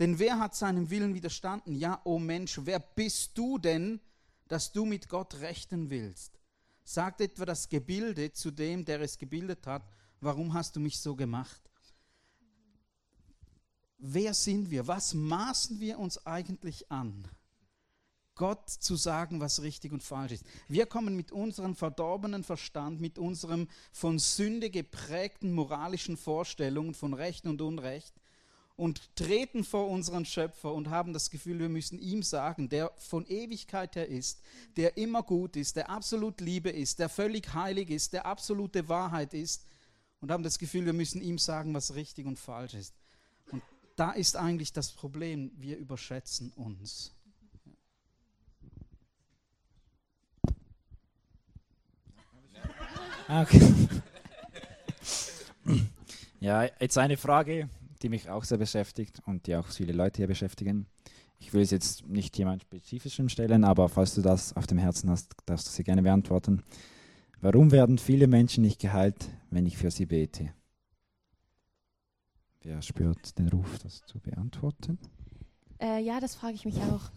[0.00, 1.74] Denn wer hat seinem Willen widerstanden?
[1.74, 4.00] Ja, o oh Mensch, wer bist du denn,
[4.48, 6.40] dass du mit Gott rechten willst?
[6.84, 9.86] Sagt etwa das Gebilde zu dem, der es gebildet hat,
[10.22, 11.60] warum hast du mich so gemacht?
[13.98, 14.86] Wer sind wir?
[14.86, 17.28] Was maßen wir uns eigentlich an?
[18.34, 20.44] Gott zu sagen, was richtig und falsch ist.
[20.66, 27.44] Wir kommen mit unserem verdorbenen Verstand, mit unserem von Sünde geprägten moralischen Vorstellungen von Recht
[27.44, 28.19] und Unrecht
[28.80, 33.26] und treten vor unseren Schöpfer und haben das Gefühl, wir müssen ihm sagen, der von
[33.26, 34.40] Ewigkeit her ist,
[34.78, 39.34] der immer gut ist, der absolut Liebe ist, der völlig heilig ist, der absolute Wahrheit
[39.34, 39.66] ist
[40.20, 42.94] und haben das Gefühl, wir müssen ihm sagen, was richtig und falsch ist.
[43.50, 43.62] Und
[43.96, 47.14] da ist eigentlich das Problem, wir überschätzen uns.
[53.28, 53.60] Okay.
[56.40, 57.68] Ja, jetzt eine Frage,
[58.02, 60.86] die mich auch sehr beschäftigt und die auch viele Leute hier beschäftigen.
[61.38, 65.10] Ich will es jetzt nicht jemand Spezifischem stellen, aber falls du das auf dem Herzen
[65.10, 66.62] hast, darfst du sie gerne beantworten.
[67.40, 70.52] Warum werden viele Menschen nicht geheilt, wenn ich für sie bete?
[72.62, 74.98] Wer spürt den Ruf, das zu beantworten?
[75.80, 77.10] Äh, ja, das frage ich mich auch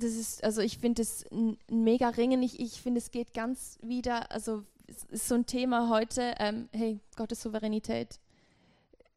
[0.00, 2.42] das ist, also ich finde es ein, mega Ringen.
[2.42, 4.64] Ich, ich finde, es geht ganz wieder, also
[5.10, 8.20] ist so ein Thema heute, ähm, hey, Gottes Souveränität.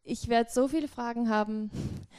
[0.04, 1.72] Ich werde so viele Fragen haben,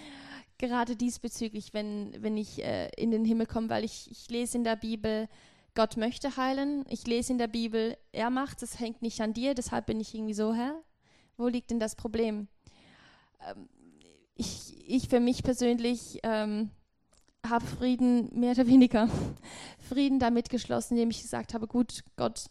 [0.59, 4.65] gerade diesbezüglich, wenn, wenn ich äh, in den Himmel komme, weil ich, ich lese in
[4.65, 5.29] der Bibel,
[5.75, 6.85] Gott möchte heilen.
[6.89, 10.15] Ich lese in der Bibel, er macht es, hängt nicht an dir, deshalb bin ich
[10.15, 10.71] irgendwie so, hä?
[11.37, 12.49] Wo liegt denn das Problem?
[13.41, 13.69] Ähm,
[14.37, 16.71] ich, ich für mich persönlich ähm,
[17.47, 19.09] habe Frieden mehr oder weniger
[19.89, 22.47] Frieden damit geschlossen, indem ich gesagt habe, gut, Gott,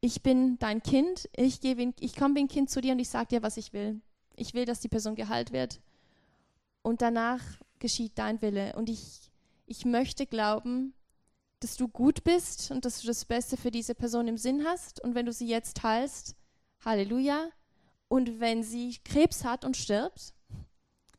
[0.00, 3.28] ich bin dein Kind, ich, ich komme wie ein Kind zu dir und ich sage
[3.28, 4.00] dir, was ich will.
[4.36, 5.80] Ich will, dass die Person geheilt wird.
[6.82, 7.42] Und danach
[7.80, 8.74] geschieht dein Wille.
[8.76, 9.32] Und ich,
[9.66, 10.94] ich möchte glauben,
[11.60, 15.02] dass du gut bist und dass du das Beste für diese Person im Sinn hast.
[15.02, 16.36] Und wenn du sie jetzt heilst,
[16.84, 17.48] Halleluja.
[18.06, 20.32] Und wenn sie Krebs hat und stirbt,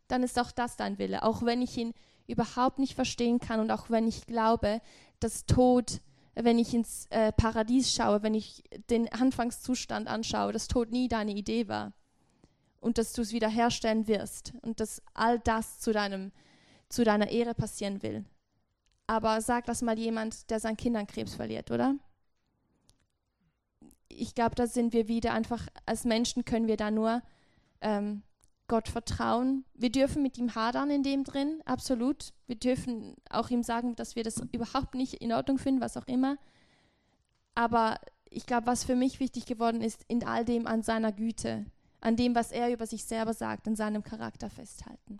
[0.08, 1.24] dann ist auch das dein Wille.
[1.24, 1.94] Auch wenn ich ihn
[2.28, 4.82] überhaupt nicht verstehen kann und auch wenn ich glaube,
[5.20, 6.00] dass Tod,
[6.44, 11.32] wenn ich ins äh, Paradies schaue, wenn ich den Anfangszustand anschaue, dass Tod nie deine
[11.32, 11.94] Idee war
[12.80, 16.32] und dass du es wiederherstellen wirst und dass all das zu, deinem,
[16.88, 18.26] zu deiner Ehre passieren will.
[19.08, 21.96] Aber sag das mal jemand, der sein Kind an Krebs verliert, oder?
[24.08, 27.22] Ich glaube, da sind wir wieder einfach, als Menschen können wir da nur
[27.82, 28.24] ähm,
[28.70, 29.66] Gott vertrauen.
[29.74, 32.32] Wir dürfen mit ihm hadern in dem drin, absolut.
[32.48, 36.08] Wir dürfen auch ihm sagen, dass wir das überhaupt nicht in Ordnung finden, was auch
[36.08, 36.38] immer.
[37.56, 41.66] Aber ich glaube, was für mich wichtig geworden ist, in all dem an seiner Güte,
[42.00, 45.20] an dem, was er über sich selber sagt, an seinem Charakter festhalten.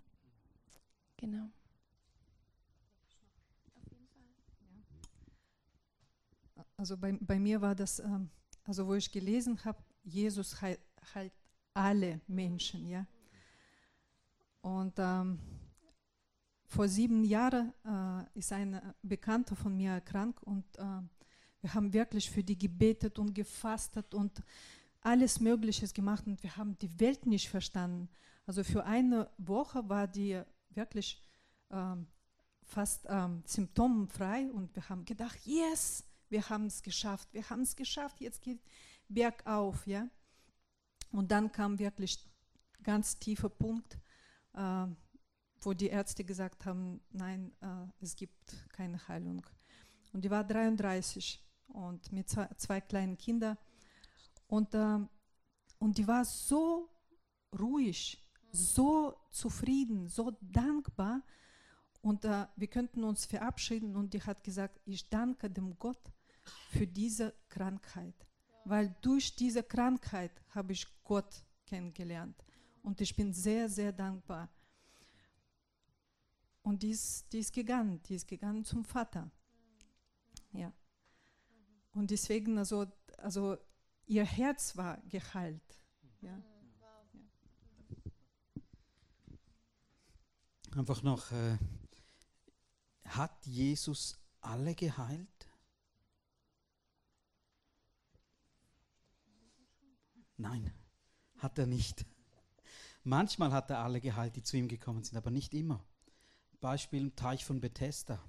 [1.18, 1.50] Genau.
[6.78, 8.30] Also bei, bei mir war das, ähm,
[8.64, 10.80] also wo ich gelesen habe, Jesus heilt,
[11.14, 11.32] heilt
[11.74, 13.06] alle Menschen, ja.
[14.60, 15.38] Und ähm,
[16.66, 21.02] vor sieben Jahren äh, ist ein Bekannter von mir krank und äh,
[21.62, 24.42] wir haben wirklich für die gebetet und gefastet und
[25.00, 28.08] alles Mögliche gemacht und wir haben die Welt nicht verstanden.
[28.46, 31.22] Also für eine Woche war die wirklich
[31.70, 32.06] ähm,
[32.62, 37.74] fast ähm, symptomfrei und wir haben gedacht, yes, wir haben es geschafft, wir haben es
[37.74, 38.60] geschafft, jetzt geht
[39.08, 40.08] bergauf, ja.
[41.10, 42.24] Und dann kam wirklich
[42.82, 43.98] ganz tiefer Punkt,
[44.54, 44.86] äh,
[45.62, 49.44] wo die Ärzte gesagt haben, nein, äh, es gibt keine Heilung.
[50.12, 53.56] Und die war 33 und mit zwei, zwei kleinen Kindern.
[54.46, 54.98] Und, äh,
[55.78, 56.88] und die war so
[57.58, 61.22] ruhig, so zufrieden, so dankbar.
[62.02, 66.12] Und äh, wir könnten uns verabschieden und die hat gesagt, ich danke dem Gott
[66.70, 68.14] für diese Krankheit.
[68.64, 72.42] Weil durch diese Krankheit habe ich Gott kennengelernt.
[72.82, 74.48] Und ich bin sehr, sehr dankbar.
[76.62, 79.30] Und die ist, die ist gegangen, die ist gegangen zum Vater.
[80.52, 80.72] Ja.
[81.92, 82.86] Und deswegen, also,
[83.18, 83.56] also
[84.06, 85.82] ihr Herz war geheilt.
[86.20, 86.42] Ja.
[90.76, 91.58] Einfach noch, äh,
[93.04, 95.28] hat Jesus alle geheilt?
[100.36, 100.72] Nein,
[101.38, 102.06] hat er nicht.
[103.10, 105.82] Manchmal hat er alle geheilt, die zu ihm gekommen sind, aber nicht immer.
[106.60, 108.20] Beispiel im Teich von Bethesda.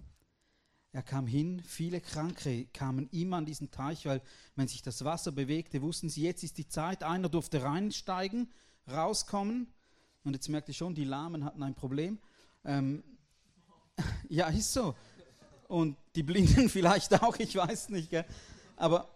[0.92, 4.24] Er kam hin, viele Kranke kamen immer an diesen Teich, weil
[4.56, 8.52] wenn sich das Wasser bewegte, wussten sie, jetzt ist die Zeit, einer durfte reinsteigen,
[8.92, 9.68] rauskommen.
[10.24, 12.18] Und jetzt merkt ihr schon, die Lahmen hatten ein Problem.
[12.66, 13.04] Ähm,
[14.30, 14.96] ja, ist so.
[15.68, 18.10] Und die Blinden vielleicht auch, ich weiß nicht.
[18.10, 18.26] Gell?
[18.78, 19.08] Aber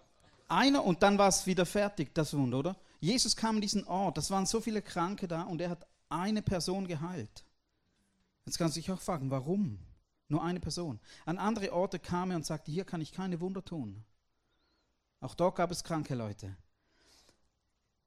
[0.47, 2.75] einer und dann war es wieder fertig, das Wunder, oder?
[2.99, 6.41] Jesus kam an diesen Ort, das waren so viele Kranke da und er hat eine
[6.41, 7.45] Person geheilt.
[8.45, 9.79] Jetzt kannst du dich auch fragen, warum?
[10.27, 10.99] Nur eine Person.
[11.25, 14.03] An andere Orte kam er und sagte, hier kann ich keine Wunder tun.
[15.19, 16.55] Auch dort gab es kranke Leute.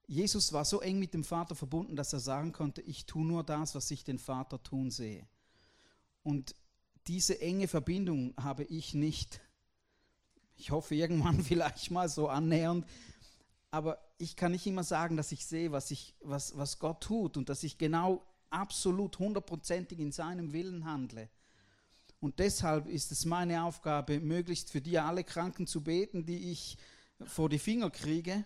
[0.06, 3.44] Jesus war so eng mit dem Vater verbunden, dass er sagen konnte, ich tue nur
[3.44, 5.26] das, was ich den Vater tun sehe.
[6.22, 6.54] Und
[7.06, 9.40] diese enge Verbindung habe ich nicht.
[10.56, 12.86] Ich hoffe irgendwann vielleicht mal so annähernd.
[13.70, 17.36] Aber ich kann nicht immer sagen, dass ich sehe, was, ich, was, was Gott tut
[17.36, 21.28] und dass ich genau absolut hundertprozentig in seinem Willen handle.
[22.20, 26.78] Und deshalb ist es meine Aufgabe, möglichst für die alle Kranken zu beten, die ich
[27.24, 28.44] vor die Finger kriege,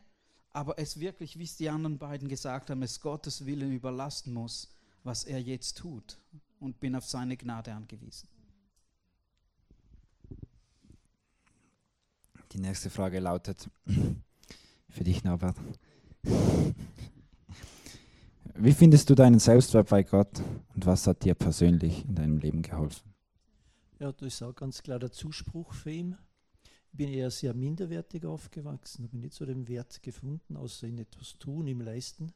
[0.50, 4.74] aber es wirklich, wie es die anderen beiden gesagt haben, es Gottes Willen überlassen muss,
[5.04, 6.18] was er jetzt tut.
[6.60, 8.28] Und bin auf seine Gnade angewiesen.
[12.52, 13.68] Die nächste Frage lautet
[14.92, 15.56] für dich, Norbert.
[18.54, 20.40] Wie findest du deinen Selbstwert bei Gott
[20.74, 23.12] und was hat dir persönlich in deinem Leben geholfen?
[23.98, 26.16] Ja, das ist auch ganz klar der Zuspruch für ihn.
[26.92, 31.38] Ich bin eher sehr minderwertig aufgewachsen, habe nicht so den Wert gefunden, außer in etwas
[31.38, 32.32] tun, im Leisten.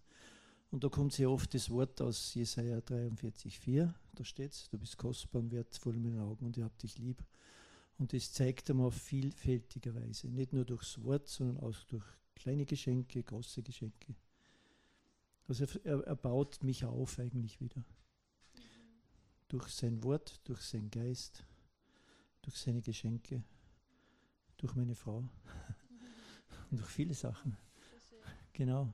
[0.71, 3.93] Und da kommt sehr oft das Wort aus Jesaja 43,4.
[4.15, 6.99] Da steht es: Du bist kostbar und wertvoll in meinen Augen und ich habe dich
[6.99, 7.23] lieb.
[7.99, 10.29] Und das zeigt er mir auf vielfältige Weise.
[10.29, 12.05] Nicht nur durchs Wort, sondern auch durch
[12.37, 14.15] kleine Geschenke, große Geschenke.
[15.49, 17.83] Also er, er baut mich auf eigentlich wieder.
[19.49, 21.45] Durch sein Wort, durch seinen Geist,
[22.43, 23.43] durch seine Geschenke,
[24.57, 25.19] durch meine Frau
[26.71, 27.57] und durch viele Sachen.
[28.53, 28.93] Genau.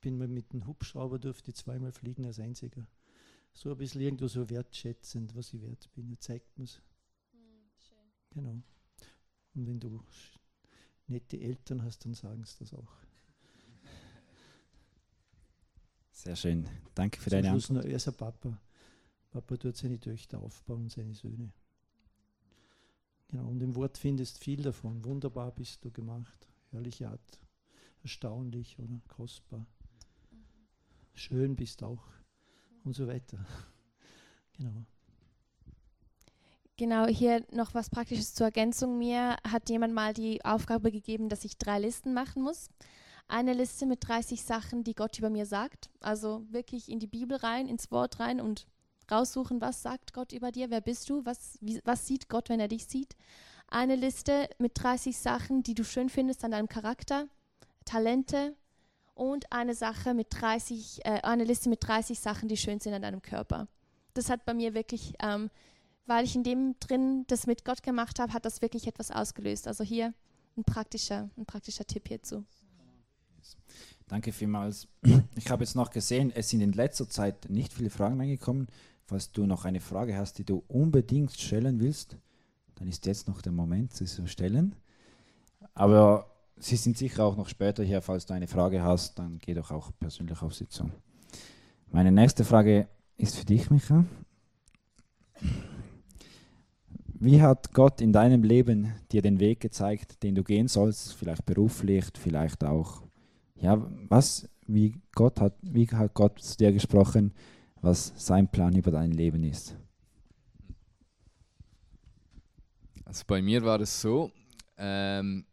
[0.00, 2.86] Bin mal mit dem Hubschrauber durfte zweimal fliegen als einziger.
[3.52, 6.10] So ein bisschen irgendwo so wertschätzend, was ich wert bin.
[6.10, 6.80] Er zeigt mir es.
[8.30, 8.62] Genau.
[9.54, 10.02] Und wenn du
[11.10, 12.92] nette Eltern hast, dann sagen sie das auch.
[16.12, 16.68] Sehr schön.
[16.94, 17.84] Danke für Zum deine Schluss Antwort.
[17.84, 18.60] noch, er ist ein Papa.
[19.30, 21.52] Papa tut seine Töchter aufbauen, seine Söhne.
[23.28, 25.04] Genau, und im Wort findest viel davon.
[25.04, 26.48] Wunderbar bist du gemacht.
[26.72, 27.40] Herrliche Art.
[28.02, 29.66] Erstaunlich oder kostbar.
[31.14, 32.04] Schön bist auch.
[32.84, 33.38] Und so weiter.
[34.54, 34.84] Genau.
[36.80, 38.96] Genau, hier noch was Praktisches zur Ergänzung.
[38.96, 42.70] Mir hat jemand mal die Aufgabe gegeben, dass ich drei Listen machen muss.
[43.28, 45.90] Eine Liste mit 30 Sachen, die Gott über mir sagt.
[46.00, 48.66] Also wirklich in die Bibel rein, ins Wort rein und
[49.10, 52.60] raussuchen, was sagt Gott über dir, wer bist du, was, wie, was sieht Gott, wenn
[52.60, 53.14] er dich sieht.
[53.68, 57.28] Eine Liste mit 30 Sachen, die du schön findest an deinem Charakter,
[57.84, 58.54] Talente
[59.14, 63.02] und eine Sache mit 30, äh, eine Liste mit 30 Sachen, die schön sind an
[63.02, 63.68] deinem Körper.
[64.14, 65.50] Das hat bei mir wirklich ähm,
[66.10, 69.68] weil ich in dem drin das mit Gott gemacht habe, hat das wirklich etwas ausgelöst.
[69.68, 70.12] Also hier
[70.56, 72.44] ein praktischer, ein praktischer Tipp hierzu.
[74.08, 74.88] Danke vielmals.
[75.36, 78.66] Ich habe jetzt noch gesehen, es sind in letzter Zeit nicht viele Fragen reingekommen.
[79.06, 82.16] Falls du noch eine Frage hast, die du unbedingt stellen willst,
[82.74, 84.74] dann ist jetzt noch der Moment, sie zu stellen.
[85.74, 88.02] Aber sie sind sicher auch noch später hier.
[88.02, 90.90] Falls du eine Frage hast, dann geh doch auch persönlich auf sie zu.
[91.92, 94.04] Meine nächste Frage ist für dich, Micha.
[97.22, 101.44] Wie hat Gott in deinem Leben dir den Weg gezeigt, den du gehen sollst, vielleicht
[101.44, 103.02] beruflich, vielleicht auch,
[103.56, 103.76] ja,
[104.08, 107.34] was, wie Gott hat, wie hat Gott zu dir gesprochen,
[107.82, 109.76] was sein Plan über dein Leben ist?
[113.04, 114.32] Also bei mir war es so,
[114.78, 115.44] ähm,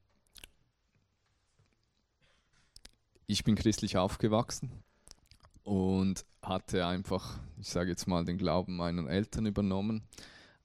[3.26, 4.72] ich bin christlich aufgewachsen
[5.66, 10.04] und hatte einfach, ich sage jetzt mal, den Glauben meiner Eltern übernommen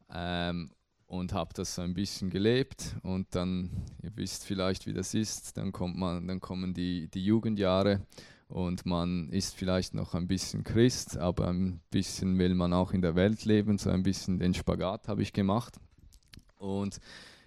[0.09, 0.71] ähm,
[1.13, 3.69] und habe das so ein bisschen gelebt und dann,
[4.03, 8.01] ihr wisst vielleicht, wie das ist, dann kommt man, dann kommen die, die Jugendjahre
[8.49, 13.03] und man ist vielleicht noch ein bisschen Christ, aber ein bisschen will man auch in
[13.03, 15.79] der Welt leben, so ein bisschen den Spagat habe ich gemacht.
[16.57, 16.99] Und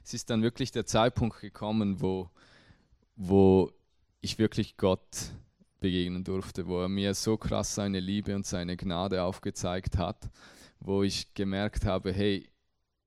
[0.03, 2.29] es ist dann wirklich der Zeitpunkt gekommen, wo,
[3.15, 3.71] wo
[4.21, 5.31] ich wirklich Gott
[5.79, 10.29] begegnen durfte, wo er mir so krass seine Liebe und seine Gnade aufgezeigt hat,
[10.79, 12.47] wo ich gemerkt habe, hey,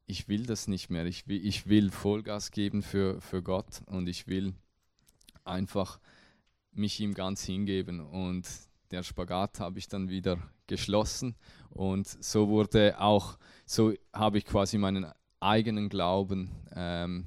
[0.08, 4.08] ich will das nicht mehr, ich will, ich will Vollgas geben für, für Gott und
[4.08, 4.54] ich will
[5.44, 6.00] einfach
[6.72, 8.00] mich ihm ganz hingeben.
[8.00, 8.48] Und
[8.90, 11.36] der Spagat habe ich dann wieder geschlossen
[11.68, 17.26] und so wurde auch, so habe ich quasi meinen eigenen Glauben ähm,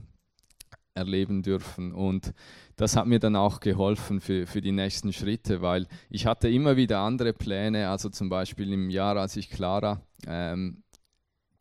[0.96, 1.94] erleben dürfen.
[1.94, 2.34] Und
[2.78, 6.78] das hat mir dann auch geholfen für, für die nächsten Schritte, weil ich hatte immer
[6.78, 10.82] wieder andere Pläne, also zum Beispiel im Jahr, als ich Clara ähm,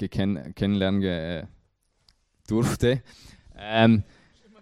[0.09, 1.47] kennenlernen äh,
[2.47, 3.03] durfte,
[3.57, 4.03] ähm,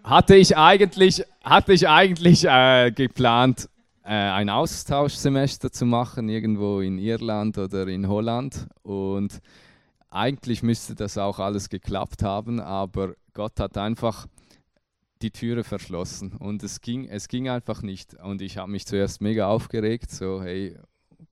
[0.05, 3.69] hatte ich eigentlich, hatte ich eigentlich äh, geplant,
[4.05, 8.67] äh, ein Austauschsemester zu machen, irgendwo in Irland oder in Holland.
[8.83, 9.41] Und
[10.11, 14.27] eigentlich müsste das auch alles geklappt haben, aber Gott hat einfach
[15.21, 18.15] die Türe verschlossen und es ging, es ging einfach nicht.
[18.15, 20.79] Und ich habe mich zuerst mega aufgeregt, so hey,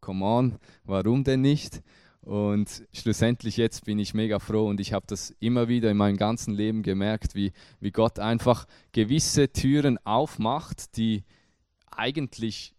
[0.01, 1.83] come on, warum denn nicht?
[2.27, 6.17] Und schlussendlich jetzt bin ich mega froh und ich habe das immer wieder in meinem
[6.17, 11.23] ganzen Leben gemerkt, wie, wie Gott einfach gewisse Türen aufmacht, die
[11.89, 12.75] eigentlich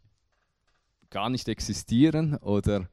[1.09, 2.89] gar nicht existieren oder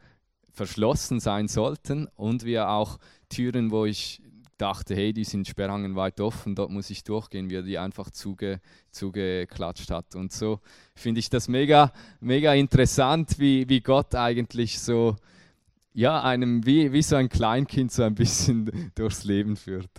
[0.53, 4.23] verschlossen sein sollten und wie auch Türen, wo ich
[4.57, 8.61] dachte, hey, die sind sperrangenweit offen, dort muss ich durchgehen, wie er die einfach zuge,
[8.93, 10.15] zugeklatscht hat.
[10.15, 10.61] Und so
[10.95, 15.17] finde ich das mega, mega interessant, wie, wie Gott eigentlich so,
[15.95, 19.91] ja, einem wie, wie so ein Kleinkind so ein bisschen durchs Leben führt.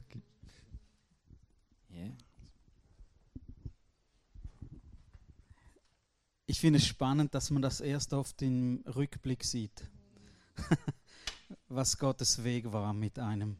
[6.47, 9.89] Ich finde es spannend, dass man das erst oft im Rückblick sieht,
[11.69, 13.57] was Gottes Weg war mit einem.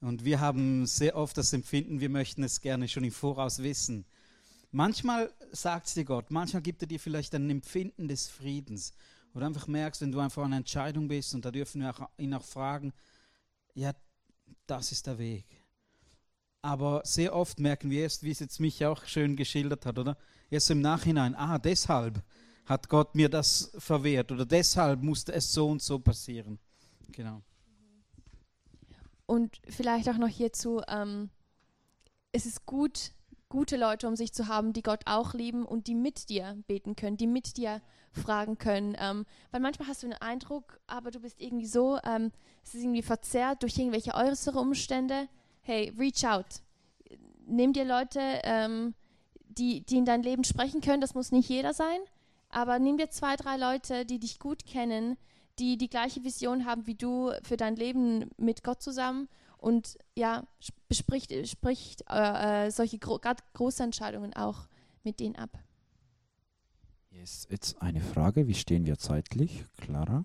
[0.00, 4.04] Und wir haben sehr oft das Empfinden, wir möchten es gerne schon im Voraus wissen.
[4.72, 8.92] Manchmal sagt es dir Gott, manchmal gibt er dir vielleicht ein Empfinden des Friedens.
[9.38, 12.34] Oder einfach merkst, wenn du einfach an einer Entscheidung bist und da dürfen wir ihn
[12.34, 12.92] auch fragen,
[13.72, 13.92] ja,
[14.66, 15.46] das ist der Weg.
[16.60, 20.16] Aber sehr oft merken wir erst, wie es jetzt mich auch schön geschildert hat, oder?
[20.50, 22.20] Erst im Nachhinein, ah, deshalb
[22.64, 26.58] hat Gott mir das verwehrt oder deshalb musste es so und so passieren.
[27.12, 27.40] Genau.
[29.24, 31.30] Und vielleicht auch noch hierzu, ähm,
[32.32, 33.12] es ist gut,
[33.48, 36.96] gute Leute um sich zu haben, die Gott auch lieben und die mit dir beten
[36.96, 37.80] können, die mit dir
[38.12, 38.96] fragen können.
[38.98, 42.30] Ähm, weil manchmal hast du einen Eindruck, aber du bist irgendwie so, ähm,
[42.62, 45.28] es ist irgendwie verzerrt durch irgendwelche äußere Umstände.
[45.62, 46.62] Hey, reach out.
[47.46, 48.94] Nimm dir Leute, ähm,
[49.48, 51.00] die, die in dein Leben sprechen können.
[51.00, 52.00] Das muss nicht jeder sein,
[52.50, 55.16] aber nimm dir zwei, drei Leute, die dich gut kennen,
[55.58, 59.28] die die gleiche Vision haben wie du für dein Leben mit Gott zusammen
[59.58, 60.46] und ja,
[60.88, 63.20] bespricht spricht äh, äh solche gro
[63.54, 64.68] große Entscheidungen auch
[65.04, 65.50] mit denen ab.
[67.10, 70.24] Yes, jetzt eine Frage, wie stehen wir zeitlich, Clara?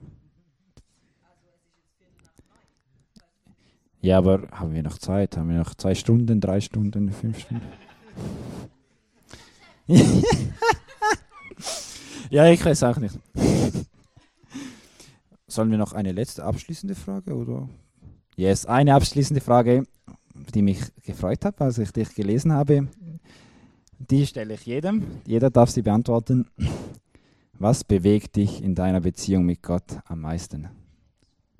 [4.01, 5.37] Ja, aber haben wir noch Zeit?
[5.37, 7.65] Haben wir noch zwei Stunden, drei Stunden, fünf Stunden?
[12.29, 13.17] ja, ich weiß auch nicht.
[15.47, 17.69] Sollen wir noch eine letzte abschließende Frage oder?
[18.35, 19.83] Yes, eine abschließende Frage,
[20.33, 22.87] die mich gefreut hat, als ich dich gelesen habe.
[23.99, 25.21] Die stelle ich jedem.
[25.25, 26.49] Jeder darf sie beantworten.
[27.53, 30.67] Was bewegt dich in deiner Beziehung mit Gott am meisten?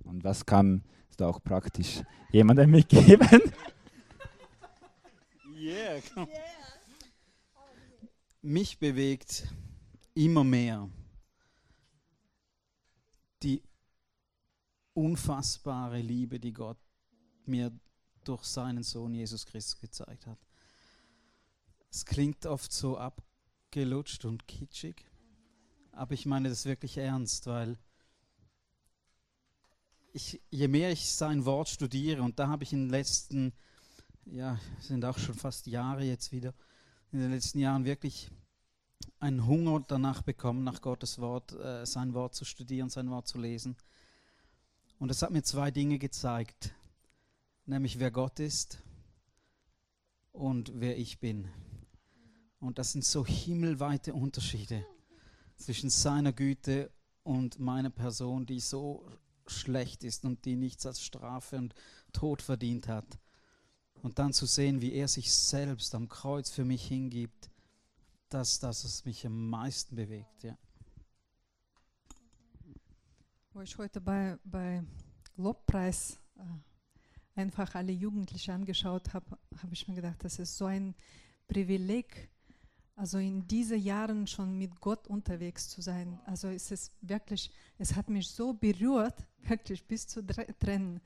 [0.04, 0.84] Und was kann
[1.18, 2.02] du auch praktisch
[2.32, 3.42] jemandem mitgeben?
[5.56, 6.28] Yeah.
[8.42, 9.48] Mich bewegt
[10.16, 10.90] immer mehr
[13.44, 13.62] die
[14.94, 16.78] unfassbare Liebe, die Gott
[17.46, 17.72] mir
[18.24, 20.38] durch seinen Sohn Jesus Christus gezeigt hat.
[21.90, 25.06] Es klingt oft so abgelutscht und kitschig,
[25.92, 27.78] aber ich meine das wirklich ernst, weil
[30.14, 33.54] ich, je mehr ich sein Wort studiere, und da habe ich in den letzten,
[34.26, 36.54] ja, sind auch schon fast Jahre jetzt wieder,
[37.12, 38.32] in den letzten Jahren wirklich
[39.20, 43.40] einen Hunger danach bekommen, nach Gottes Wort, äh, sein Wort zu studieren, sein Wort zu
[43.40, 43.76] lesen.
[45.04, 46.74] Und es hat mir zwei Dinge gezeigt,
[47.66, 48.82] nämlich wer Gott ist
[50.32, 51.50] und wer ich bin.
[52.62, 54.86] Und das sind so himmelweite Unterschiede
[55.58, 56.90] zwischen seiner Güte
[57.24, 59.06] und meiner Person, die so
[59.46, 61.76] schlecht ist und die nichts als Strafe und
[62.14, 63.20] Tod verdient hat.
[64.04, 67.50] Und dann zu sehen, wie er sich selbst am Kreuz für mich hingibt,
[68.30, 70.44] das, das was mich am meisten bewegt.
[70.44, 70.58] Ja.
[73.54, 74.84] Wo ich heute bei, bei
[75.36, 80.96] Lobpreis äh, einfach alle Jugendlichen angeschaut habe, habe ich mir gedacht, das ist so ein
[81.48, 82.32] Privileg,
[82.96, 86.20] also in diesen Jahren schon mit Gott unterwegs zu sein.
[86.26, 91.00] Also es ist wirklich, es hat mich so berührt, wirklich bis zu Tränen,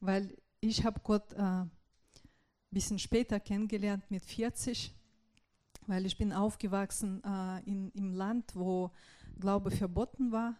[0.00, 2.20] weil ich habe Gott ein äh,
[2.70, 4.92] bisschen später kennengelernt mit 40,
[5.86, 8.90] weil ich bin aufgewachsen äh, in, im Land, wo
[9.38, 10.56] Glaube verboten war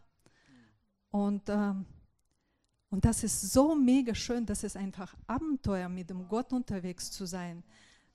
[1.13, 1.87] und, ähm,
[2.91, 7.25] Und das ist so mega schön, das ist einfach Abenteuer, mit dem Gott unterwegs zu
[7.25, 7.63] sein.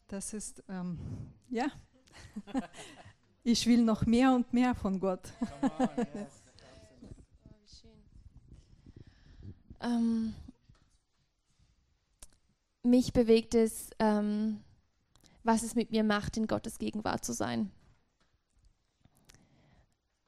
[0.07, 0.99] Das ist, ähm,
[1.49, 1.67] ja,
[3.43, 5.33] ich will noch mehr und mehr von Gott.
[9.81, 10.35] ähm,
[12.83, 14.63] mich bewegt es, ähm,
[15.43, 17.71] was es mit mir macht, in Gottes Gegenwart zu sein.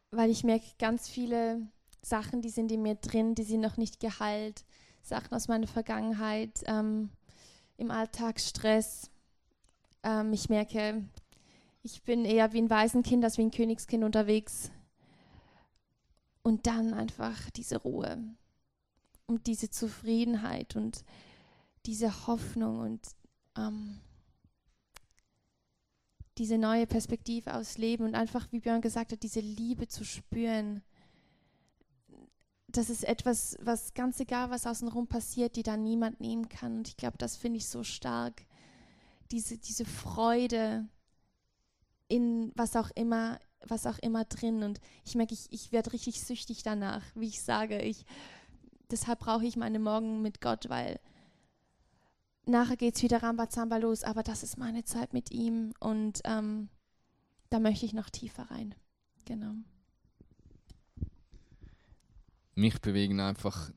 [0.09, 1.67] Weil ich merke ganz viele
[2.01, 4.63] Sachen, die sind in mir drin, die sind noch nicht geheilt.
[5.01, 7.09] Sachen aus meiner Vergangenheit, ähm,
[7.77, 9.09] im Alltagsstress.
[10.03, 11.03] Ähm, ich merke,
[11.81, 14.71] ich bin eher wie ein Waisenkind als wie ein Königskind unterwegs.
[16.41, 18.17] Und dann einfach diese Ruhe
[19.27, 21.03] und diese Zufriedenheit und
[21.85, 23.01] diese Hoffnung und
[23.57, 23.99] ähm,
[26.37, 30.81] diese neue Perspektive aufs Leben und einfach, wie Björn gesagt hat, diese Liebe zu spüren.
[32.71, 36.77] Das ist etwas, was ganz egal, was außenrum passiert, die da niemand nehmen kann.
[36.77, 38.45] Und ich glaube, das finde ich so stark.
[39.31, 40.87] Diese, diese Freude
[42.07, 44.63] in was auch immer, was auch immer drin.
[44.63, 47.81] Und ich merke, ich, ich werde richtig süchtig danach, wie ich sage.
[47.81, 48.05] Ich,
[48.91, 50.99] deshalb brauche ich meine Morgen mit Gott, weil
[52.45, 56.69] nachher geht es wieder Rambazamba los, aber das ist meine Zeit mit ihm und ähm,
[57.49, 58.75] da möchte ich noch tiefer rein.
[59.25, 59.53] Genau.
[62.59, 63.71] Mich bewegen einfach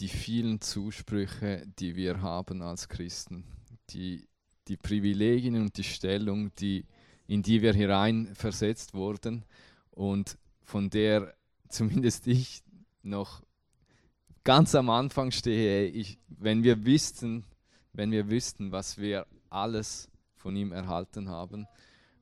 [0.00, 3.44] die vielen Zusprüche, die wir haben als Christen,
[3.90, 4.26] die,
[4.66, 6.84] die Privilegien und die Stellung, die,
[7.28, 9.44] in die wir hereinversetzt wurden
[9.92, 11.32] und von der
[11.68, 12.64] zumindest ich
[13.04, 13.44] noch
[14.42, 15.86] ganz am Anfang stehe.
[15.86, 17.44] Ich, wenn wir wüssten,
[17.92, 21.68] wenn wir wüssten, was wir alles von ihm erhalten haben,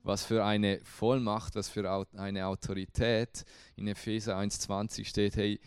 [0.03, 3.45] was für eine Vollmacht, was für eine Autorität.
[3.75, 5.59] In Epheser 1,20 steht, hey,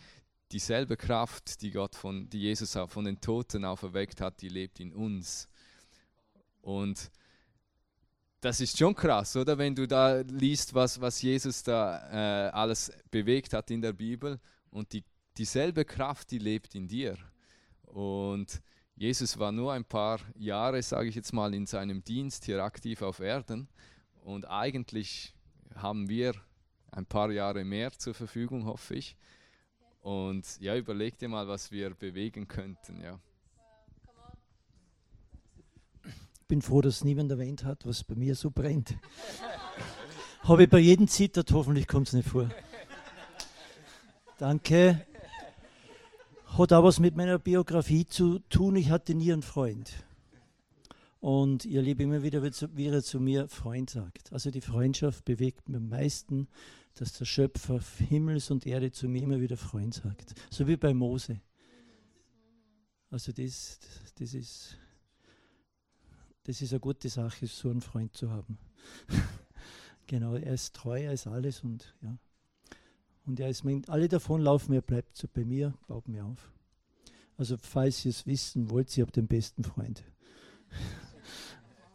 [0.51, 4.93] dieselbe Kraft, die Gott von, die Jesus von den Toten auferweckt hat, die lebt in
[4.93, 5.47] uns.
[6.61, 7.11] Und
[8.41, 9.57] das ist schon krass, oder?
[9.57, 14.39] Wenn du da liest, was, was Jesus da äh, alles bewegt hat in der Bibel
[14.69, 15.03] und die,
[15.37, 17.17] dieselbe Kraft, die lebt in dir.
[17.83, 18.61] Und
[18.95, 23.01] Jesus war nur ein paar Jahre, sage ich jetzt mal, in seinem Dienst hier aktiv
[23.01, 23.67] auf Erden
[24.25, 25.33] und eigentlich
[25.75, 26.33] haben wir
[26.91, 29.15] ein paar Jahre mehr zur Verfügung, hoffe ich.
[30.01, 33.19] Und ja, überleg dir mal, was wir bewegen könnten, ja.
[36.03, 38.95] Ich bin froh, dass niemand erwähnt hat, was bei mir so brennt.
[40.43, 42.49] Habe ich bei jedem zittert, hoffentlich kommt es nicht vor.
[44.37, 45.05] Danke
[46.57, 48.75] hat auch was mit meiner Biografie zu tun.
[48.75, 49.91] Ich hatte nie einen Freund.
[51.19, 54.31] Und ihr Liebe immer wieder, wie er zu mir Freund sagt.
[54.31, 56.47] Also die Freundschaft bewegt mir am meisten,
[56.95, 60.33] dass der Schöpfer Himmels und Erde zu mir immer wieder Freund sagt.
[60.49, 61.41] So wie bei Mose.
[63.09, 63.79] Also das,
[64.17, 64.77] das, ist,
[66.43, 68.57] das ist eine gute Sache, so einen Freund zu haben.
[70.07, 72.17] genau, er ist treu, er ist alles und ja.
[73.25, 76.51] Und er ist mein, alle davon laufen, er bleibt so bei mir, baut mir auf.
[77.37, 80.03] Also falls ihr es wissen wollt, ich habe den besten Freund.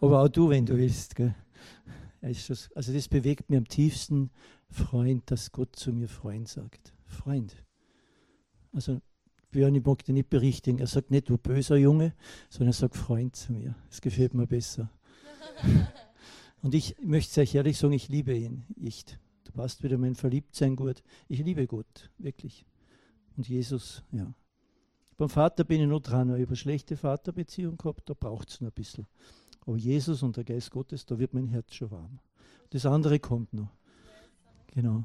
[0.00, 1.14] Aber auch du, wenn du willst.
[1.14, 1.34] Gell?
[2.22, 4.30] Also das bewegt mir am tiefsten,
[4.68, 6.94] Freund, dass Gott zu mir Freund sagt.
[7.04, 7.56] Freund.
[8.72, 9.00] Also
[9.50, 10.78] Björn, ich mag dir nicht berichtigen.
[10.78, 12.14] Er sagt nicht, du böser Junge,
[12.48, 13.74] sondern er sagt Freund zu mir.
[13.88, 14.90] Das gefällt mir besser.
[16.62, 19.18] Und ich möchte euch ehrlich sagen, ich liebe ihn nicht.
[19.44, 21.02] Du passt wieder mein Verliebtsein gut.
[21.26, 22.64] Ich liebe Gott, wirklich.
[23.36, 24.32] Und Jesus, ja.
[25.16, 28.68] Beim Vater bin ich noch dran, habe eine schlechte Vaterbeziehung gehabt, da braucht es noch
[28.68, 29.06] ein bisschen.
[29.66, 32.18] Aber Jesus und der Geist Gottes, da wird mein Herz schon warm.
[32.70, 33.68] Das andere kommt noch.
[34.68, 35.04] Genau.